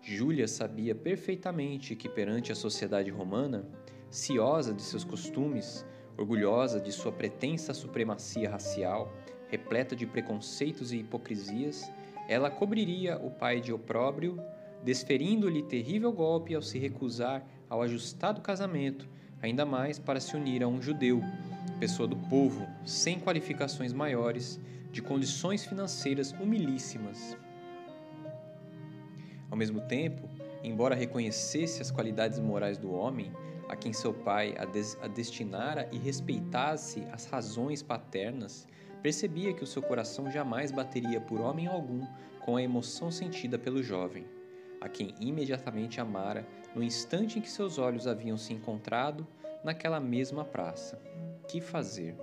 [0.00, 3.68] Júlia sabia perfeitamente que perante a sociedade romana,
[4.14, 5.84] ciosa de seus costumes,
[6.16, 9.12] orgulhosa de sua pretensa supremacia racial,
[9.48, 11.90] repleta de preconceitos e hipocrisias,
[12.28, 14.40] ela cobriria o pai de opróbrio
[14.84, 19.08] desferindo-lhe terrível golpe ao se recusar ao ajustado casamento,
[19.42, 21.20] ainda mais para se unir a um judeu,
[21.80, 24.60] pessoa do povo, sem qualificações maiores,
[24.92, 27.36] de condições financeiras humilíssimas.
[29.50, 30.28] Ao mesmo tempo,
[30.62, 33.32] embora reconhecesse as qualidades morais do homem,
[33.68, 38.66] a quem seu pai a, des a destinara e respeitasse as razões paternas,
[39.02, 42.06] percebia que o seu coração jamais bateria por homem algum
[42.40, 44.26] com a emoção sentida pelo jovem.
[44.84, 49.26] a quem imediatamente amara no instante em que seus olhos haviam se encontrado
[49.64, 51.00] naquela mesma praça.
[51.48, 52.14] Que fazer?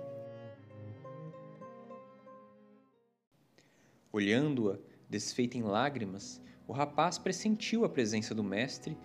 [4.12, 4.78] Olhando-a,
[5.10, 8.96] desfeita em lágrimas, o rapaz pressentiu a presença do mestre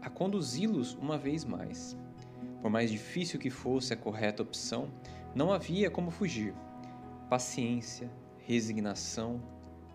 [0.00, 1.96] a conduzi-los uma vez mais.
[2.60, 4.88] Por mais difícil que fosse a correta opção,
[5.34, 6.54] não havia como fugir.
[7.28, 9.42] Paciência, resignação,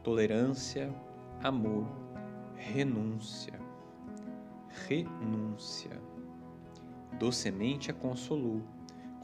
[0.03, 0.93] tolerância,
[1.41, 1.87] amor,
[2.55, 3.53] renúncia.
[4.87, 5.91] Renúncia.
[7.17, 8.61] Docemente a consolou,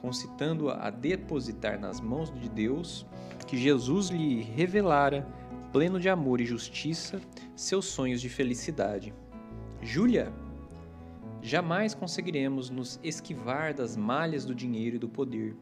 [0.02, 3.06] concitando-a a depositar nas mãos de Deus
[3.48, 5.28] que Jesus lhe revelara,
[5.72, 7.22] pleno de amor e justiça,
[7.56, 9.14] seus sonhos de felicidade.
[9.82, 10.34] Júlia,
[11.46, 15.56] jamais conseguiremos nos esquivar das malhas do dinheiro e do poder,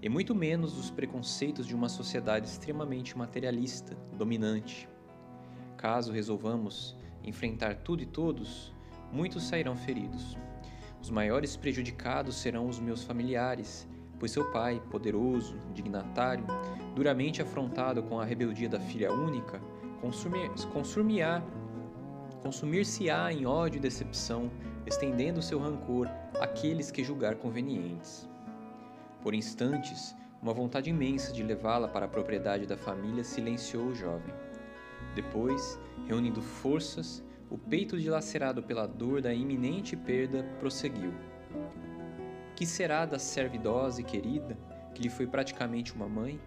[0.00, 4.88] e muito menos dos preconceitos de uma sociedade extremamente materialista, dominante.
[5.76, 8.72] Caso resolvamos enfrentar tudo e todos,
[9.12, 10.38] muitos sairão feridos.
[11.02, 13.88] Os maiores prejudicados serão os meus familiares,
[14.20, 16.46] pois seu pai, poderoso, dignatário,
[16.94, 19.60] duramente afrontado com a rebeldia da filha única,
[20.00, 21.42] consumir-se-á
[22.40, 22.86] consumir
[23.32, 24.52] em ódio e decepção,
[24.86, 26.08] estendendo seu rancor
[26.40, 28.28] àqueles que julgar convenientes.
[29.22, 34.32] Por instantes, uma vontade imensa de levá-la para a propriedade da família silenciou o jovem.
[35.14, 41.12] Depois, reunindo forças, o peito dilacerado pela dor da iminente perda prosseguiu.
[42.54, 44.56] Que será da serva idosa e querida,
[44.94, 46.40] que lhe foi praticamente uma mãe?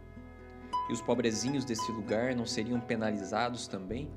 [0.90, 4.10] E os pobrezinhos desse lugar não seriam penalizados também?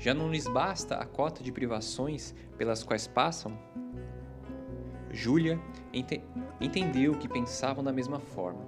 [0.00, 3.52] Já não lhes basta a cota de privações pelas quais passam?
[5.10, 5.60] Júlia
[5.92, 6.24] ente
[6.58, 8.66] entendeu que pensavam da mesma forma.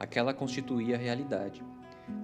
[0.00, 1.64] Aquela constituía a realidade.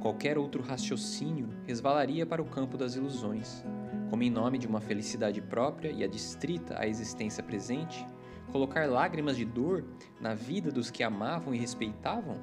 [0.00, 3.64] Qualquer outro raciocínio resvalaria para o campo das ilusões,
[4.10, 8.04] como em nome de uma felicidade própria e adstrita à existência presente,
[8.50, 9.84] colocar lágrimas de dor
[10.20, 12.40] na vida dos que amavam e respeitavam?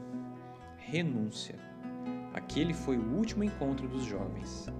[0.77, 1.59] Renúncia.
[2.33, 4.71] Aquele foi o último encontro dos jovens.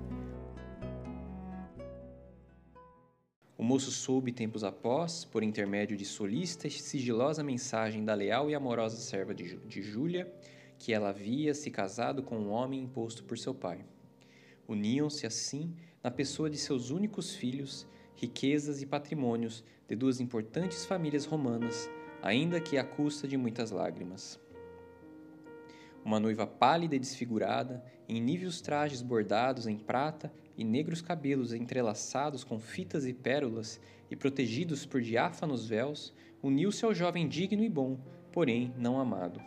[3.62, 8.56] O moço soube tempos após, por intermédio de solícita e sigilosa mensagem da leal e
[8.56, 10.34] amorosa serva de, de Júlia,
[10.80, 13.86] que ela havia se casado com um homem imposto por seu pai.
[14.68, 21.26] Uniam-se assim, na pessoa de seus únicos filhos, riquezas e patrimônios de duas importantes famílias
[21.26, 21.88] romanas,
[22.20, 24.40] ainda que à custa de muitas lágrimas.
[26.04, 32.44] Uma noiva pálida e desfigurada, em níveos trajes bordados em prata e negros cabelos entrelaçados
[32.44, 37.98] com fitas e pérolas e protegidos por diáfanos véus, uniu-se ao jovem digno e bom,
[38.32, 39.42] porém não amado.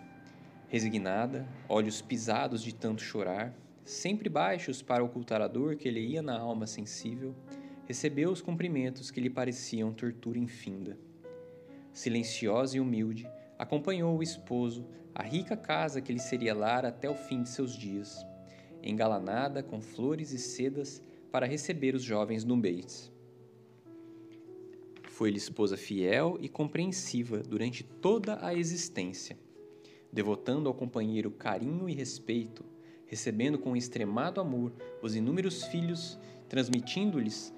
[0.68, 6.22] Resignada, olhos pisados de tanto chorar, sempre baixos para ocultar a dor que lhe ia
[6.22, 7.34] na alma sensível,
[7.86, 10.98] recebeu os cumprimentos que lhe pareciam tortura infinda.
[11.92, 17.14] Silenciosa e humilde, acompanhou o esposo à rica casa que lhe seria lar até o
[17.14, 18.26] fim de seus dias,
[18.82, 23.12] engalanada com flores e sedas para receber os jovens nubentes.
[25.08, 29.38] Foi-lhe esposa fiel e compreensiva durante toda a existência,
[30.12, 32.64] devotando ao companheiro carinho e respeito,
[33.06, 37.54] recebendo com extremado amor os inúmeros filhos, transmitindo-lhes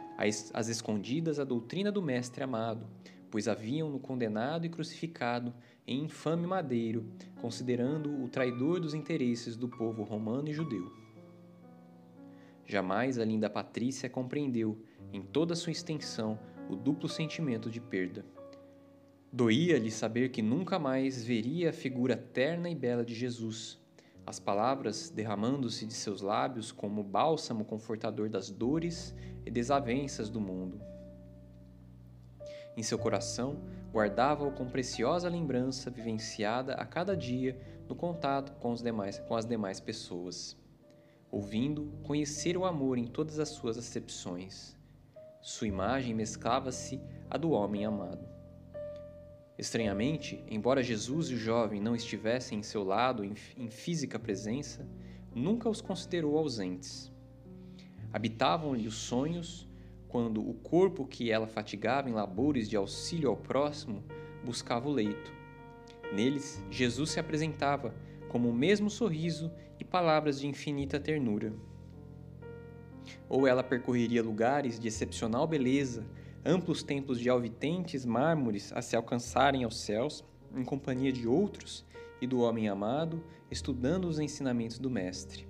[0.53, 2.87] às escondidas a doutrina do Mestre amado,
[3.31, 5.55] pois haviam-no condenado e crucificado
[5.87, 7.07] em infame madeiro,
[7.41, 10.93] considerando o traidor dos interesses do povo romano e judeu.
[12.65, 18.25] Jamais a linda Patrícia compreendeu, em toda sua extensão, o duplo sentimento de perda.
[19.33, 23.79] Doía-lhe saber que nunca mais veria a figura terna e bela de Jesus,
[24.27, 30.81] as palavras derramando-se de seus lábios como bálsamo confortador das dores e desavenças do mundo.
[32.77, 33.63] Em seu coração,
[33.97, 39.47] guardava-o com preciosa lembrança vivenciada a cada dia no contato com, os demais, com as
[39.47, 40.55] demais pessoas.
[41.31, 44.77] Ouvindo, conhecer o amor em todas as suas acepções.
[45.41, 47.01] Sua imagem mesclava-se
[47.31, 48.29] à do homem amado.
[49.57, 54.87] Estranhamente, embora Jesus e o jovem não estivessem em seu lado em, em física presença,
[55.35, 57.11] nunca os considerou ausentes.
[58.13, 59.66] Habitavam-lhe os sonhos
[60.17, 64.03] quando o corpo que ela fatigava em labores de auxílio ao próximo
[64.43, 65.31] buscava o leito.
[66.11, 67.95] Neles, Jesus se apresentava
[68.27, 71.53] como o mesmo sorriso e palavras de infinita ternura.
[73.29, 76.07] Ou ela percorreria lugares de excepcional beleza,
[76.43, 81.85] amplos templos de alvitentes mármores a se alcançarem aos céus, em companhia de outros
[82.23, 85.47] e do homem amado, estudando os ensinamentos do Mestre.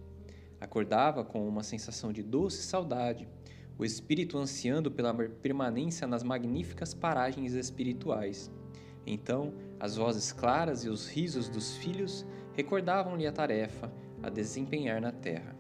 [0.61, 3.29] Acordava com uma sensação de doce saudade,
[3.79, 8.51] o espírito ansiando pela permanência nas magníficas paragens espirituais.
[9.07, 15.13] Então, as vozes claras e os risos dos filhos recordavam-lhe a tarefa a desempenhar na
[15.13, 15.55] terra.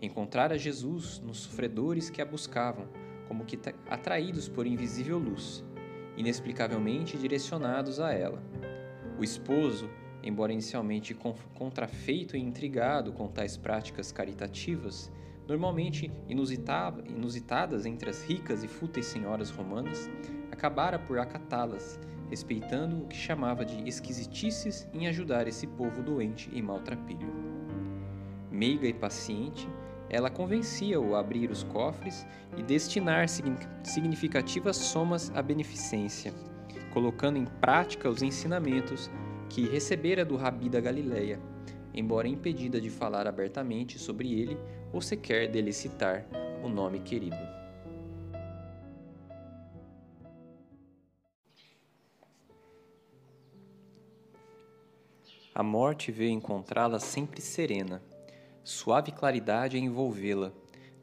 [0.00, 2.88] Encontrara Jesus nos sofredores que a buscavam,
[3.28, 5.62] como que atraídos por invisível luz,
[6.16, 8.42] inexplicavelmente direcionados a ela.
[9.18, 9.90] O esposo,
[10.22, 11.14] embora inicialmente
[11.54, 15.12] contrafeito e intrigado com tais práticas caritativas,
[15.50, 20.08] normalmente inusitadas entre as ricas e fúteis senhoras romanas,
[20.52, 21.98] acabara por acatá-las,
[22.28, 27.34] respeitando o que chamava de esquisitices em ajudar esse povo doente e maltrapilho.
[28.48, 29.68] Meiga e paciente,
[30.08, 32.24] ela convencia-o a abrir os cofres
[32.56, 33.26] e destinar
[33.82, 36.32] significativas somas à beneficência,
[36.92, 39.10] colocando em prática os ensinamentos
[39.48, 41.40] que recebera do Rabi da Galileia,
[41.92, 44.56] embora impedida de falar abertamente sobre ele
[44.92, 46.26] ou sequer dele citar
[46.62, 47.36] o nome querido.
[55.54, 58.02] A morte veio encontrá-la sempre serena,
[58.64, 60.52] suave claridade a envolvê-la,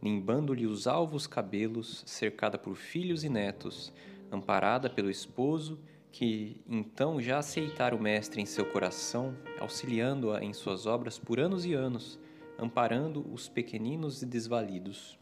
[0.02, 3.94] nimbando-lhe os alvos cabelos, cercada por filhos e netos,
[4.32, 5.80] amparada pelo esposo
[6.12, 11.64] que então já aceitara o Mestre em seu coração, auxiliando-a em suas obras por anos
[11.64, 12.20] e anos,
[12.58, 15.18] amparando os pequeninos e desvalidos.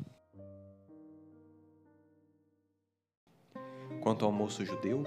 [4.02, 5.04] Quanto ao moço judeu,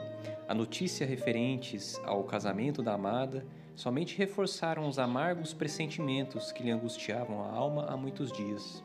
[0.49, 7.43] a notícia referentes ao casamento da amada somente reforçaram os amargos pressentimentos que lhe angustiavam
[7.43, 8.83] a alma há muitos dias.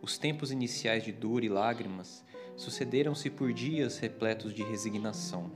[0.00, 2.24] Os tempos iniciais de dor e lágrimas
[2.56, 5.50] sucederam-se por dias repletos de resignação.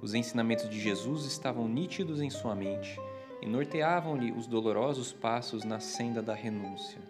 [0.00, 3.00] Os ensinamentos de Jesus estavam nítidos em sua mente
[3.40, 7.00] e norteavam-lhe os dolorosos passos na senda da renúncia.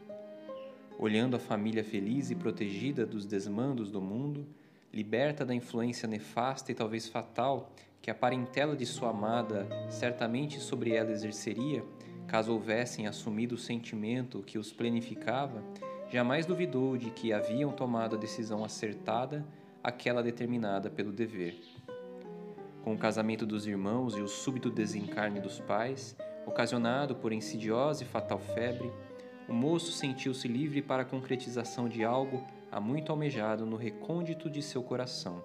[0.98, 4.46] Olhando a família feliz e protegida dos desmandos do mundo,
[4.92, 7.70] liberta da influência nefasta e talvez fatal
[8.02, 11.84] que a parentela de sua amada certamente sobre ela exerceria,
[12.26, 15.62] caso houvessem assumido o sentimento que os plenificava,
[16.10, 19.44] jamais duvidou de que haviam tomado a decisão acertada,
[19.82, 21.58] aquela determinada pelo dever.
[22.82, 26.16] Com o casamento dos irmãos e o súbito desencarne dos pais,
[26.46, 28.90] ocasionado por insidiosa e fatal febre,
[29.48, 34.62] o moço sentiu-se livre para a concretização de algo há muito almejado no recôndito de
[34.62, 35.42] seu coração.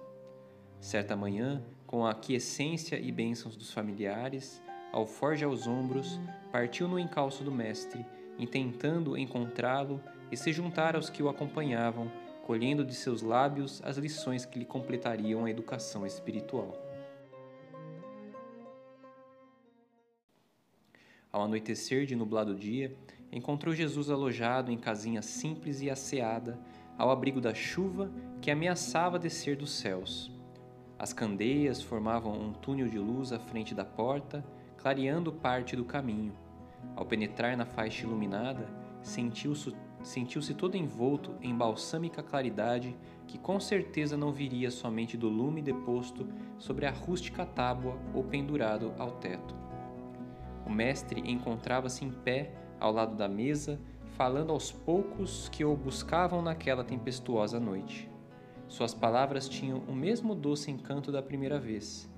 [0.78, 4.62] Certa manhã, com a aquiescência e bênçãos dos familiares,
[4.92, 6.20] ao forja aos ombros,
[6.52, 8.04] partiu no encalço do mestre,
[8.38, 12.10] intentando encontrá-lo e se juntar aos que o acompanhavam,
[12.46, 16.83] colhendo de seus lábios as lições que lhe completariam a educação espiritual.
[21.34, 22.96] Ao anoitecer de nublado dia,
[23.32, 26.56] encontrou Jesus alojado em casinha simples e asseada,
[26.96, 28.08] ao abrigo da chuva
[28.40, 30.30] que ameaçava descer dos céus.
[30.96, 36.32] As candeias formavam um túnel de luz à frente da porta, clareando parte do caminho.
[36.94, 38.68] Ao penetrar na faixa iluminada,
[39.02, 39.74] sentiu-se
[40.04, 46.28] sentiu todo envolto em balsâmica claridade que com certeza não viria somente do lume deposto
[46.58, 49.63] sobre a rústica tábua ou pendurado ao teto.
[50.66, 53.80] O mestre encontrava-se em pé ao lado da mesa,
[54.16, 58.10] falando aos poucos que o buscavam naquela tempestuosa noite.
[58.68, 62.10] Suas palavras tinham o mesmo doce encanto da primeira vez.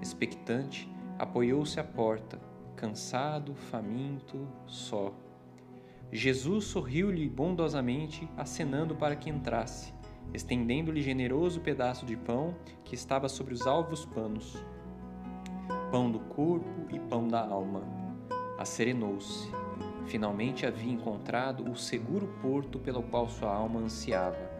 [0.00, 2.40] Expectante, apoiou-se à porta,
[2.74, 5.12] cansado, faminto, só.
[6.10, 9.94] Jesus sorriu-lhe bondosamente, acenando para que entrasse,
[10.34, 14.62] estendendo-lhe generoso pedaço de pão que estava sobre os alvos panos
[15.92, 17.82] pão do corpo e pão da alma.
[18.58, 19.50] Acerenou-se.
[20.06, 24.50] Finalmente havia encontrado o seguro porto pelo qual sua alma ansiava.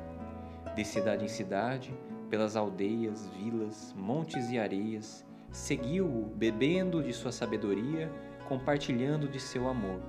[0.76, 1.90] De cidade em cidade,
[2.28, 8.12] pelas aldeias, vilas, montes e areias, seguiu-o bebendo de sua sabedoria,
[8.46, 10.00] compartilhando de seu amor.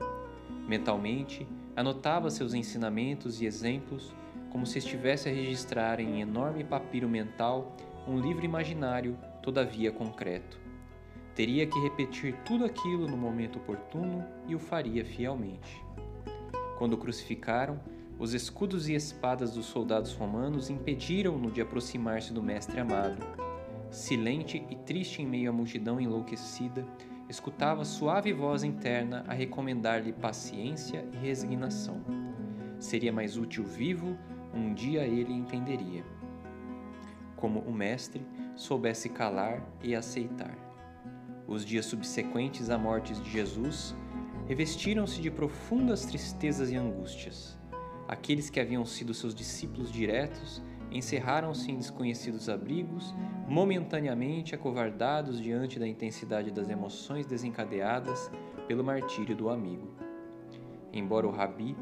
[0.68, 4.14] Mentalmente, anotava seus ensinamentos e exemplos
[4.50, 10.63] como se estivesse a registrar em enorme papiro mental um livro imaginário, todavia concreto.
[11.36, 15.84] Teria que repetir tudo aquilo no momento oportuno e o faria fielmente.
[16.78, 17.80] Quando o crucificaram,
[18.20, 23.18] os escudos e espadas dos soldados romanos impediram-no de aproximar-se do Mestre amado.
[23.90, 26.86] Silente e triste em meio à multidão enlouquecida,
[27.28, 32.02] escutava suave voz interna a recomendar-lhe paciência e resignação.
[32.80, 34.18] Seria mais útil vivo,
[34.54, 36.04] um dia ele entenderia.
[37.36, 38.26] Como o Mestre
[38.56, 40.73] soubesse calar e aceitar.
[41.48, 43.96] Os dias subsequentes à morte de Jesus
[44.48, 47.58] revestiram-se de profundas tristezas e angústias.
[48.08, 53.16] aqueles que haviam sido seus discípulos diretos encerraram-se em desconhecidos abrigos,
[53.48, 58.32] momentaneamente acovardados diante da intensidade das emoções desencadeadas
[58.68, 59.88] pelo martírio do amigo.
[60.92, 61.76] Embora o rabi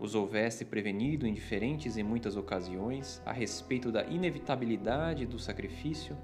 [0.00, 6.16] os houvesse prevenido em diferentes e muitas ocasiões a respeito da inevitabilidade do sacrifício,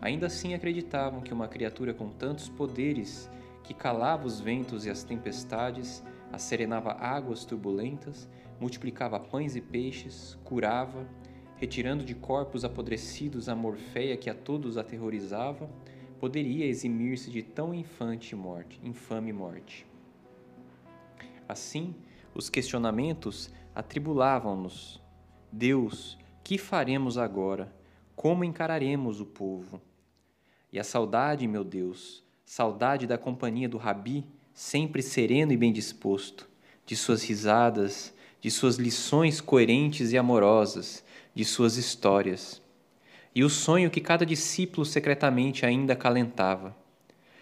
[0.00, 3.30] ainda assim acreditavam que uma criatura com tantos poderes,
[3.62, 8.28] que calava os ventos e as tempestades, asserenava águas turbulentas,
[8.60, 11.06] multiplicava pães e peixes, curava,
[11.56, 15.68] retirando de corpos apodrecidos a morfeia que a todos aterrorizava,
[16.18, 19.86] poderia eximir-se de tão infante morte, infame morte.
[21.48, 21.94] Assim,
[22.34, 25.02] os questionamentos atribulavam-nos.
[25.50, 27.75] Deus, que faremos agora?
[28.16, 29.78] Como encararemos o povo?
[30.72, 36.48] E a saudade, meu Deus, saudade da companhia do Rabi, sempre sereno e bem disposto,
[36.86, 41.04] de suas risadas, de suas lições coerentes e amorosas,
[41.34, 42.62] de suas histórias.
[43.34, 46.74] E o sonho que cada discípulo secretamente ainda acalentava: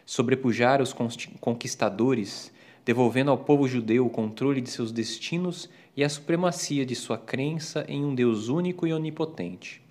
[0.05, 0.93] sobrepujar os
[1.41, 2.53] conquistadores
[2.85, 7.85] devolvendo ao povo judeu o controle de seus destinos e a supremacia de sua crença
[7.89, 9.84] em um Deus único e onipotente.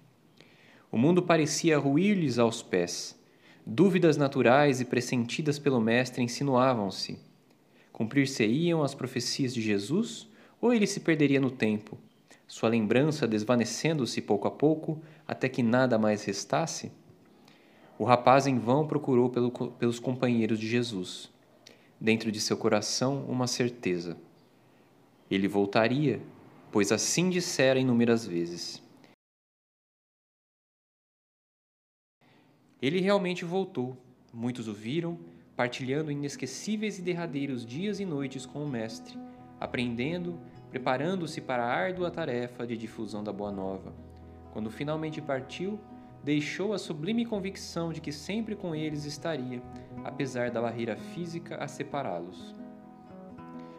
[0.94, 3.20] O mundo parecia ruir-lhes aos pés.
[3.66, 7.18] Dúvidas naturais e pressentidas pelo Mestre insinuavam-se.
[7.92, 10.30] Cumprir-se-iam as profecias de Jesus
[10.62, 11.98] ou ele se perderia no tempo,
[12.48, 16.92] sua lembrança desvanecendo-se pouco a pouco até que nada mais restasse?
[17.98, 21.28] O rapaz em vão procurou pelo, pelos companheiros de Jesus
[22.00, 24.16] dentro de seu coração uma certeza.
[25.32, 26.22] Ele voltaria,
[26.72, 28.83] pois assim dissera inúmeras vezes.
[32.84, 33.96] Ele realmente voltou.
[34.34, 35.18] Muitos o viram,
[35.56, 39.18] partilhando inesquecíveis e derradeiros dias e noites com o Mestre,
[39.58, 40.38] aprendendo,
[40.70, 43.94] preparando-se para a árdua tarefa de difusão da Boa Nova.
[44.52, 45.80] Quando finalmente partiu,
[46.26, 49.64] deixou a sublime convicção de que sempre com eles estaria,
[50.04, 52.54] apesar da barreira física a separá-los.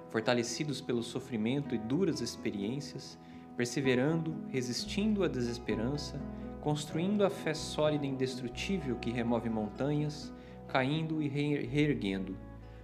[0.08, 3.18] Fortalecidos pelo sofrimento e duras experiências,
[3.54, 6.18] perseverando, resistindo à desesperança,
[6.64, 10.32] construindo a fé sólida e indestrutível que remove montanhas,
[10.66, 12.38] caindo e reerguendo,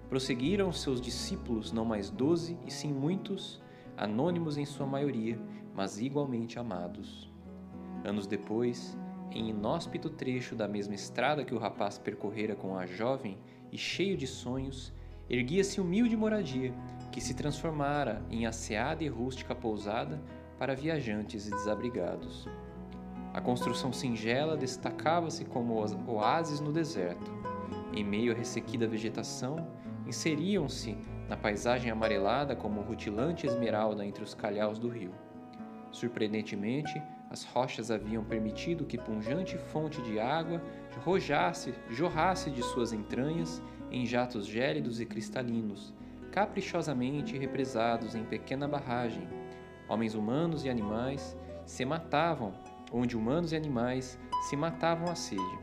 [0.06, 3.58] prosseguiram seus discípulos, não mais doze, e sim muitos,
[3.96, 5.40] anônimos em sua maioria,
[5.74, 7.32] mas igualmente amados.
[8.04, 8.98] Anos depois,
[9.30, 13.38] em inóspito trecho da mesma estrada que o rapaz percorrera com a jovem
[13.72, 14.92] e cheio de sonhos,
[15.26, 16.74] erguia-se humilde moradia
[17.10, 20.20] que se transformara em asseada e rústica pousada
[20.58, 22.46] para viajantes e desabrigados.
[23.32, 25.74] A construção singela destacava-se como
[26.06, 27.30] oásis no deserto.
[27.94, 29.68] Em meio à ressequida vegetação,
[30.06, 35.12] inseriam-se na paisagem amarelada como rutilante esmeralda entre os calhaus do rio.
[35.92, 37.00] Surpreendentemente,
[37.30, 40.60] as rochas haviam permitido que punjante fonte de água
[41.04, 43.62] rojasse, jorrasse de suas entranhas
[43.92, 45.94] em jatos gélidos e cristalinos,
[46.32, 49.28] caprichosamente represados em pequena barragem.
[49.88, 52.52] Homens humanos e animais se matavam,
[52.92, 54.18] onde humanos e animais
[54.48, 55.58] se matavam à sede.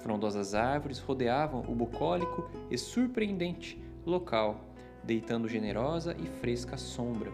[0.00, 4.60] Frondosas árvores rodeavam o bucólico e surpreendente local,
[5.02, 7.32] deitando generosa e fresca sombra,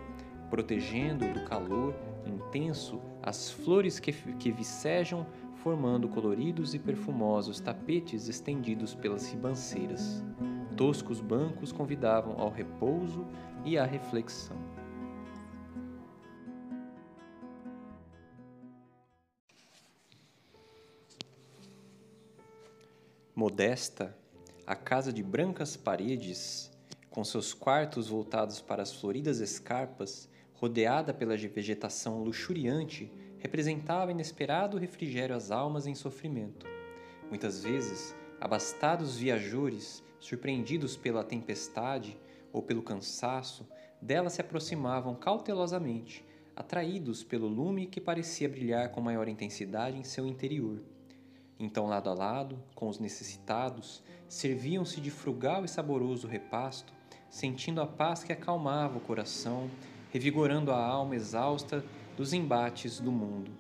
[0.49, 1.95] protegendo do calor
[2.27, 10.25] intenso as flores que, que vicejam, formando coloridos e perfumosos tapetes estendidos pelas ribanceiras.
[10.77, 13.27] Toscos bancos convidavam ao repouso
[13.65, 14.72] e à reflexão.
[23.35, 24.15] Modesta,
[24.67, 26.71] a casa de brancas paredes,
[27.09, 35.35] com seus quartos voltados para as floridas escarpas, rodeada pela vegetação luxuriante, representava inesperado refrigério
[35.35, 36.67] às almas em sofrimento.
[37.31, 42.19] Muitas vezes, abastados viajores, surpreendidos pela tempestade
[42.53, 43.67] ou pelo cansaço,
[43.99, 46.23] dela se aproximavam cautelosamente,
[46.55, 50.83] atraídos pelo lume que parecia brilhar com maior intensidade em seu interior.
[51.59, 56.93] Então, lado a lado, com os necessitados, serviam-se de frugal e saboroso repasto,
[57.31, 59.71] sentindo a paz que acalmava o coração
[60.13, 61.83] revigorando a alma exausta
[62.19, 63.51] dos embates do mundo.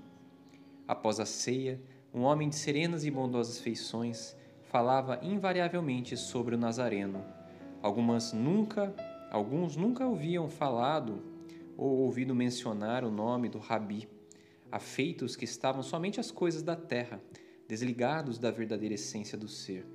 [0.86, 1.80] Após a ceia,
[2.12, 7.24] um homem de serenas e bondosas feições falava invariavelmente sobre o Nazareno.
[7.80, 8.95] Algumas nunca,
[9.30, 11.22] alguns nunca haviam falado
[11.74, 14.07] ou ouvido mencionar o nome do Rabi,
[14.70, 17.18] afeitos que estavam somente às coisas da terra,
[17.73, 19.87] desligados da verdadeira essência do ser.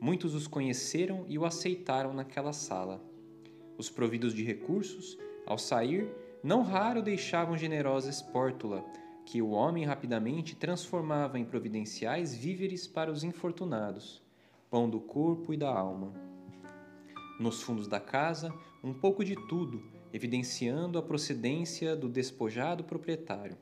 [0.00, 3.04] Muitos os conheceram e o aceitaram naquela sala.
[3.76, 6.08] Os providos de recursos Ao sair,
[6.44, 8.84] não raro deixavam generosa espórtula,
[9.26, 14.22] que o homem rapidamente transformava em providenciais víveres para os infortunados,
[14.70, 16.12] pão do corpo e da alma.
[17.40, 19.82] Nos fundos da casa, um pouco de tudo,
[20.12, 23.56] evidenciando a procedência do despojado proprietário.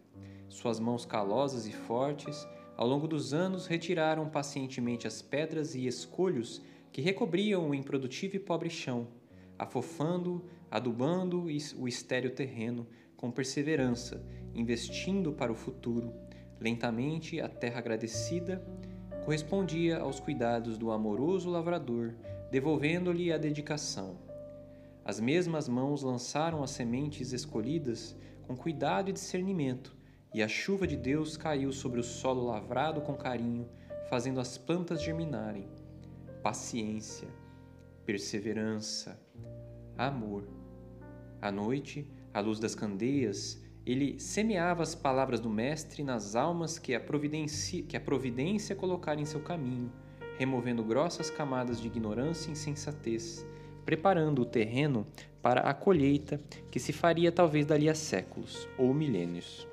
[0.47, 2.47] Suas mãos calosas e fortes,
[2.81, 8.39] ao longo dos anos, retiraram pacientemente as pedras e escolhos que recobriam o improdutivo e
[8.39, 9.07] pobre chão,
[9.59, 11.43] afofando, adubando
[11.77, 12.87] o estéril terreno
[13.19, 14.25] com perseverança,
[14.55, 16.11] investindo para o futuro.
[16.59, 18.65] Lentamente, a terra agradecida
[19.27, 22.15] correspondia aos cuidados do amoroso lavrador,
[22.51, 24.17] devolvendo-lhe a dedicação.
[25.05, 28.17] As mesmas mãos lançaram as sementes escolhidas
[28.47, 30.00] com cuidado e discernimento,
[30.33, 33.69] e a chuva de Deus caiu sobre o solo lavrado com carinho,
[34.09, 35.69] fazendo as plantas germinarem.
[36.43, 37.29] Paciência,
[38.07, 39.21] perseverança,
[39.99, 40.49] amor.
[41.43, 46.95] À noite, à luz das candeias, ele semeava as palavras do Mestre nas almas que
[46.95, 49.93] a que a providência colocara em seu caminho,
[50.39, 53.45] removendo grossas camadas de ignorância e insensatez,
[53.85, 55.07] preparando o terreno
[55.43, 56.39] para a colheita
[56.71, 59.70] que se faria talvez dali a séculos ou milênios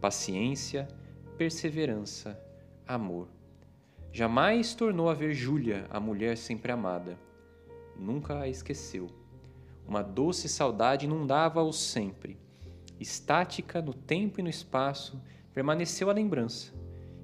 [0.00, 0.86] paciência,
[1.36, 2.40] perseverança,
[2.86, 3.28] amor.
[4.12, 7.18] Jamais tornou a ver Júlia, a mulher sempre amada.
[7.98, 9.08] Nunca a esqueceu.
[9.86, 12.38] Uma doce saudade inundava-o sempre.
[12.98, 15.20] Estática no tempo e no espaço,
[15.52, 16.72] permaneceu a lembrança.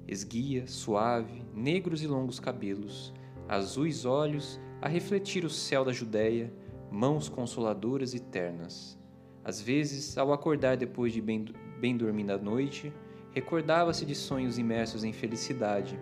[0.07, 3.13] Esguia, suave, negros e longos cabelos,
[3.47, 6.53] azuis olhos a refletir o céu da Judéia,
[6.91, 8.99] mãos consoladoras e ternas.
[9.43, 11.45] Às vezes, ao acordar depois de bem,
[11.83, 12.93] bem dormida à noite,
[13.33, 15.99] recordava-se de sonhos imersos em felicidade.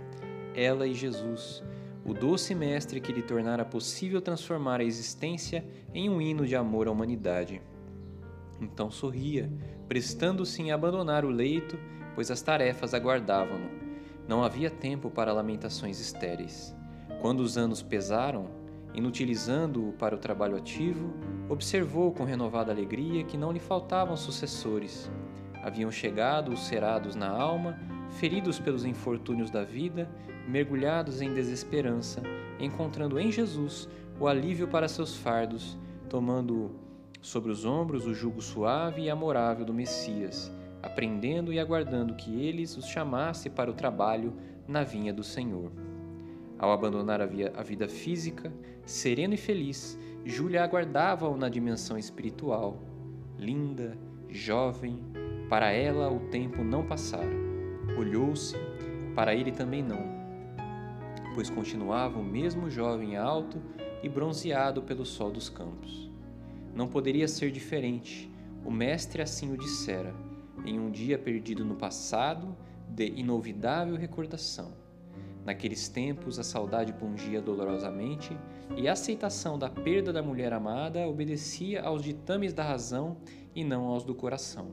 [0.54, 1.64] Ela e Jesus,
[2.06, 6.88] o doce mestre que lhe tornara possível transformar a existência em um hino de amor
[6.88, 7.64] à humanidade.
[8.62, 9.52] Então sorria,
[9.88, 11.80] prestando-se em abandonar o leito,
[12.14, 13.72] pois as tarefas aguardavam-no.
[14.28, 16.76] Não havia tempo para lamentações estéreis.
[17.22, 18.52] Quando os anos pesaram,
[18.94, 21.12] inutilizando-o para o trabalho ativo,
[21.50, 25.10] observou com renovada alegria que não lhe faltavam sucessores.
[25.62, 27.78] Haviam chegado os cerados na alma,
[28.10, 30.10] feridos pelos infortúnios da vida,
[30.48, 32.22] mergulhados em desesperança,
[32.60, 33.88] encontrando em Jesus
[34.20, 35.78] o alívio para seus fardos,
[36.10, 36.72] tomando
[37.22, 40.52] sobre os ombros o jugo suave e amorável do Messias,
[40.82, 44.34] aprendendo e aguardando que eles os chamasse para o trabalho
[44.68, 45.72] na vinha do Senhor.
[46.58, 48.52] Ao abandonar a vida física,
[48.86, 52.80] sereno e feliz, Júlia aguardava-o na dimensão espiritual.
[53.38, 53.98] Linda,
[54.32, 55.00] jovem,
[55.50, 57.30] para ela o tempo não passara.
[57.98, 58.56] Olhou-se,
[59.14, 60.02] para ele também não,
[61.36, 63.62] pois continuava o mesmo jovem alto
[64.02, 66.10] e bronzeado pelo sol dos campos.
[66.74, 68.32] Não poderia ser diferente,
[68.66, 70.16] o mestre assim o dissera,
[70.66, 72.56] em um dia perdido no passado
[72.88, 74.81] de inolvidável recordação.
[75.52, 78.38] Naqueles tempos, a saudade pungia dolorosamente
[78.78, 83.18] e a aceitação da perda da mulher amada obedecia aos ditames da razão
[83.54, 84.72] e não aos do coração.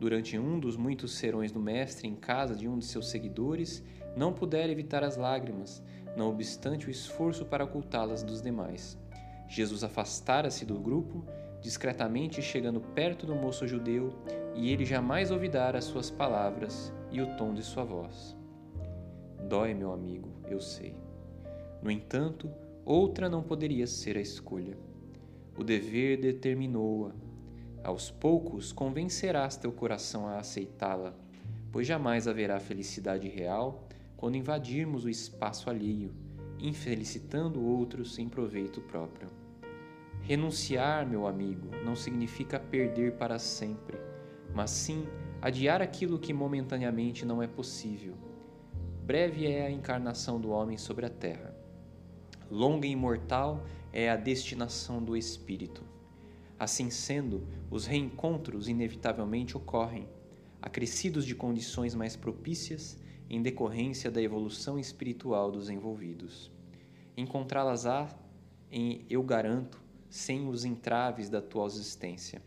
[0.00, 3.84] Durante um dos muitos serões do Mestre em casa de um de seus seguidores,
[4.16, 5.82] não pudera evitar as lágrimas,
[6.16, 8.98] não obstante o esforço para ocultá-las dos demais.
[9.46, 11.26] Jesus afastara-se do grupo,
[11.60, 14.14] discretamente chegando perto do moço judeu,
[14.54, 18.34] e ele jamais ouvidara suas palavras e o tom de sua voz.
[19.42, 20.94] Dói, meu amigo, eu sei.
[21.82, 22.50] No entanto,
[22.84, 24.76] outra não poderia ser a escolha.
[25.56, 27.12] O dever determinou-a.
[27.84, 31.14] Aos poucos convencerás teu coração a aceitá-la,
[31.70, 36.12] pois jamais haverá felicidade real quando invadirmos o espaço alheio,
[36.58, 39.28] infelicitando outros em proveito próprio.
[40.22, 43.96] Renunciar, meu amigo, não significa perder para sempre,
[44.52, 45.06] mas sim
[45.40, 48.16] adiar aquilo que momentaneamente não é possível
[49.06, 51.54] Breve é a encarnação do homem sobre a terra.
[52.50, 55.84] Longa e imortal é a destinação do espírito.
[56.58, 60.08] Assim sendo, os reencontros inevitavelmente ocorrem,
[60.60, 62.98] acrescidos de condições mais propícias
[63.30, 66.50] em decorrência da evolução espiritual dos envolvidos.
[67.16, 68.08] Encontrá-las-á
[68.72, 69.80] em eu garanto,
[70.10, 72.42] sem os entraves da tua existência.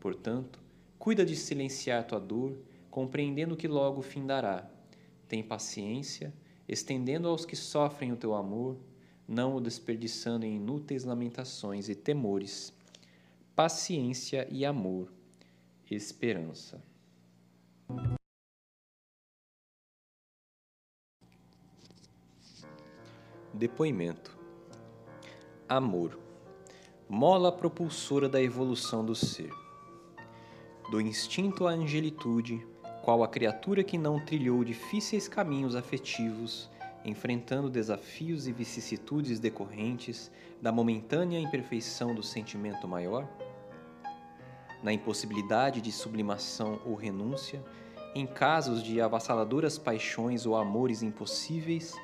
[0.00, 0.58] Portanto,
[0.98, 2.58] cuida de silenciar tua dor,
[2.90, 4.68] compreendendo que logo findará
[5.32, 6.30] tem paciência,
[6.68, 8.76] estendendo aos que sofrem o teu amor,
[9.26, 12.70] não o desperdiçando em inúteis lamentações e temores.
[13.56, 15.10] Paciência e amor,
[15.90, 16.84] esperança.
[23.54, 24.38] Depoimento:
[25.66, 26.20] Amor,
[27.08, 29.50] mola propulsora da evolução do ser.
[30.90, 32.66] do instinto à angelitude,
[33.02, 36.70] qual a criatura que não trilhou difíceis caminhos afetivos,
[37.04, 40.30] enfrentando desafios e vicissitudes decorrentes
[40.60, 43.28] da momentânea imperfeição do sentimento maior?
[44.84, 47.60] Na impossibilidade de sublimação ou renúncia,
[48.14, 51.96] em casos de avassaladoras paixões ou amores impossíveis,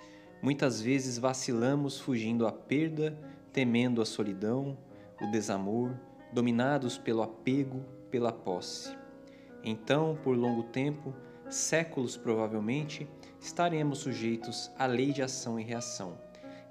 [0.43, 3.17] muitas vezes vacilamos fugindo à perda,
[3.53, 4.77] temendo a solidão,
[5.23, 5.95] o desamor,
[6.33, 8.98] dominados pelo apego, pela posse.
[9.71, 11.13] Então, por longo tempo,
[11.51, 13.07] séculos provavelmente,
[13.39, 16.19] estaremos sujeitos à lei de ação e reação,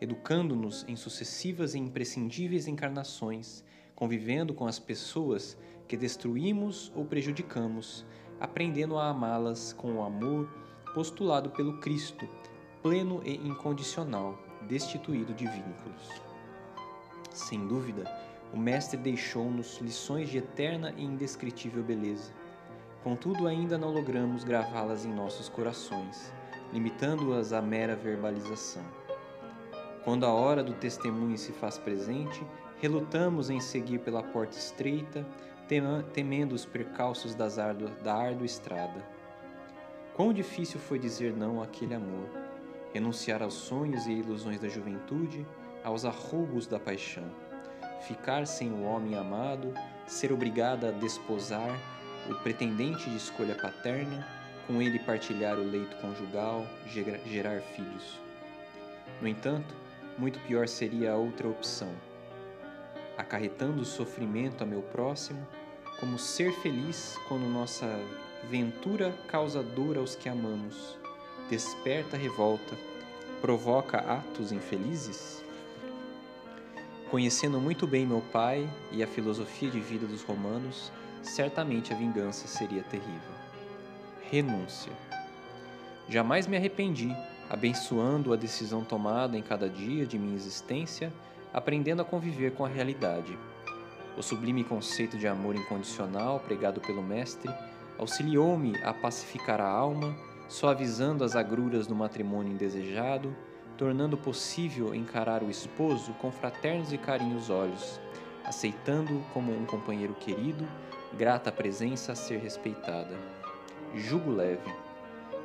[0.02, 5.56] educando-nos em sucessivas e imprescindíveis encarnações, convivendo com as pessoas
[5.88, 8.04] que destruímos ou prejudicamos,
[8.40, 10.50] aprendendo a amá-las com o amor
[10.96, 12.28] postulado pelo Cristo,
[12.82, 16.10] pleno e incondicional, destituído de vínculos.
[17.32, 18.12] Sem dúvida,
[18.52, 22.34] o Mestre deixou-nos lições de eterna e indescritível beleza.
[23.04, 26.34] Contudo, ainda não logramos gravá-las em nossos corações,
[26.74, 28.84] limitando-as à mera verbalização.
[30.04, 32.46] Quando a hora do testemunho se faz presente,
[32.80, 35.26] relutamos em seguir pela porta estreita,
[36.14, 39.06] temendo os percalços da árdua estrada.
[40.14, 42.30] Quão difícil foi dizer não àquele amor,
[42.94, 45.46] renunciar aos sonhos e ilusões da juventude,
[45.84, 47.30] aos arrugos da paixão,
[48.02, 49.74] ficar sem o homem amado,
[50.06, 51.78] ser obrigada a desposar
[52.30, 54.28] o pretendente de escolha paterna,
[54.66, 56.66] com ele partilhar o leito conjugal,
[57.26, 58.20] gerar filhos.
[59.22, 59.74] No entanto,
[60.18, 61.94] muito pior seria a outra opção
[63.18, 65.46] acarretando sofrimento a meu próximo,
[66.00, 67.88] como ser feliz quando nossa
[68.48, 70.96] ventura causa dor aos que amamos,
[71.50, 72.78] desperta revolta,
[73.42, 75.44] provoca atos infelizes?
[77.10, 80.92] Conhecendo muito bem meu pai e a filosofia de vida dos romanos,
[81.22, 83.36] certamente a vingança seria terrível.
[84.30, 84.92] Renúncia.
[86.10, 87.16] Jamais me arrependi,
[87.50, 91.12] abençoando a decisão tomada em cada dia de minha existência
[91.54, 93.38] aprendendo a conviver com a realidade.
[94.16, 97.52] O sublime conceito de amor incondicional pregado pelo Mestre
[97.98, 100.16] auxiliou-me a pacificar a alma,
[100.48, 103.36] suavizando as agruras do matrimônio indesejado,
[103.76, 108.00] tornando possível encarar o esposo com fraternos e carinhos olhos,
[108.46, 110.68] aceitando-o como um companheiro querido,
[111.18, 113.18] grata presença a ser respeitada.
[113.96, 114.72] Jugo leve.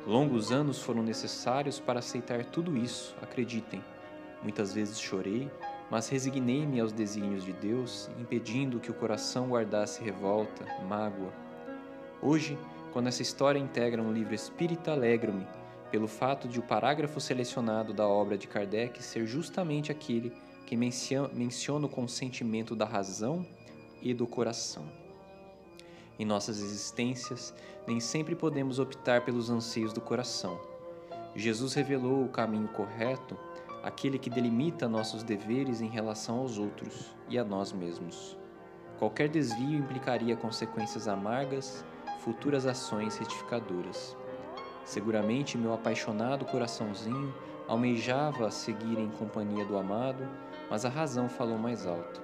[0.05, 3.83] Longos anos foram necessários para aceitar tudo isso, acreditem.
[4.43, 5.49] Muitas vezes chorei,
[5.89, 11.33] mas resignei-me aos desígnios de Deus, impedindo que o coração guardasse revolta, mágoa.
[12.21, 12.55] Hoje,
[12.91, 15.47] quando essa história integra um livro espírita, alegro-me
[15.89, 20.31] pelo fato de o parágrafo selecionado da obra de Kardec ser justamente aquele
[20.67, 23.43] que menciona o consentimento da razão
[24.01, 25.02] e do coração.
[26.19, 27.53] Em nossas existências,
[27.87, 30.59] nem sempre podemos optar pelos anseios do coração.
[31.35, 33.37] Jesus revelou o caminho correto
[33.83, 38.37] aquele que delimita nossos deveres em relação aos outros e a nós mesmos.
[38.97, 41.83] Qualquer desvio implicaria consequências amargas,
[42.19, 44.15] futuras ações retificadoras.
[44.85, 47.35] Seguramente meu apaixonado coraçãozinho
[47.67, 50.25] almejava seguir em companhia do amado,
[50.69, 52.22] mas a razão falou mais alto.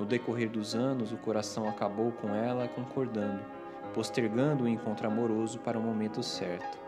[0.00, 3.44] No decorrer dos anos, o coração acabou com ela concordando,
[3.92, 6.78] postergando o encontro amoroso para o momento certo.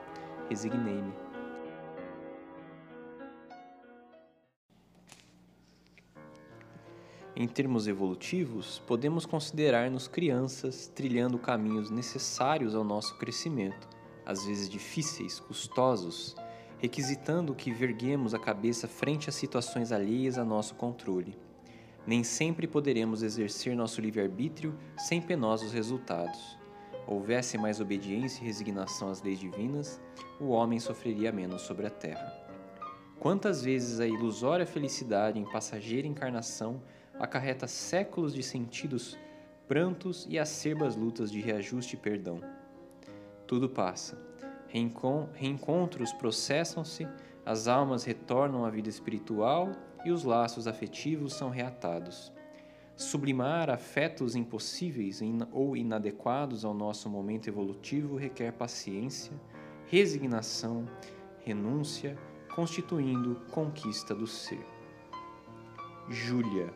[0.48, 1.12] Resignei-me
[7.36, 13.88] Em termos evolutivos, podemos considerar-nos crianças trilhando caminhos necessários ao nosso crescimento,
[14.24, 16.34] às vezes difíceis, custosos,
[16.78, 21.36] requisitando que verguemos a cabeça frente a situações alheias a nosso controle.
[22.07, 26.59] Nem sempre poderemos exercer nosso livre-arbítrio sem penosos resultados.
[27.07, 30.00] Houvesse mais obediência e resignação às leis divinas,
[30.40, 32.32] o homem sofreria menos sobre a terra.
[33.18, 36.82] Quantas vezes a ilusória felicidade em passageira encarnação
[37.18, 39.16] acarreta séculos de sentidos,
[39.68, 42.40] prantos e acerbas lutas de reajuste e perdão.
[43.46, 44.18] Tudo passa.
[45.34, 47.07] Reencontros processam-se,
[47.44, 49.70] as almas retornam à vida espiritual
[50.05, 52.32] e os laços afetivos são reatados.
[52.96, 59.32] Sublimar afetos impossíveis ou inadequados ao nosso momento evolutivo requer paciência,
[59.86, 60.86] resignação,
[61.40, 62.16] renúncia,
[62.55, 64.64] constituindo conquista do ser.
[66.09, 66.72] Júlia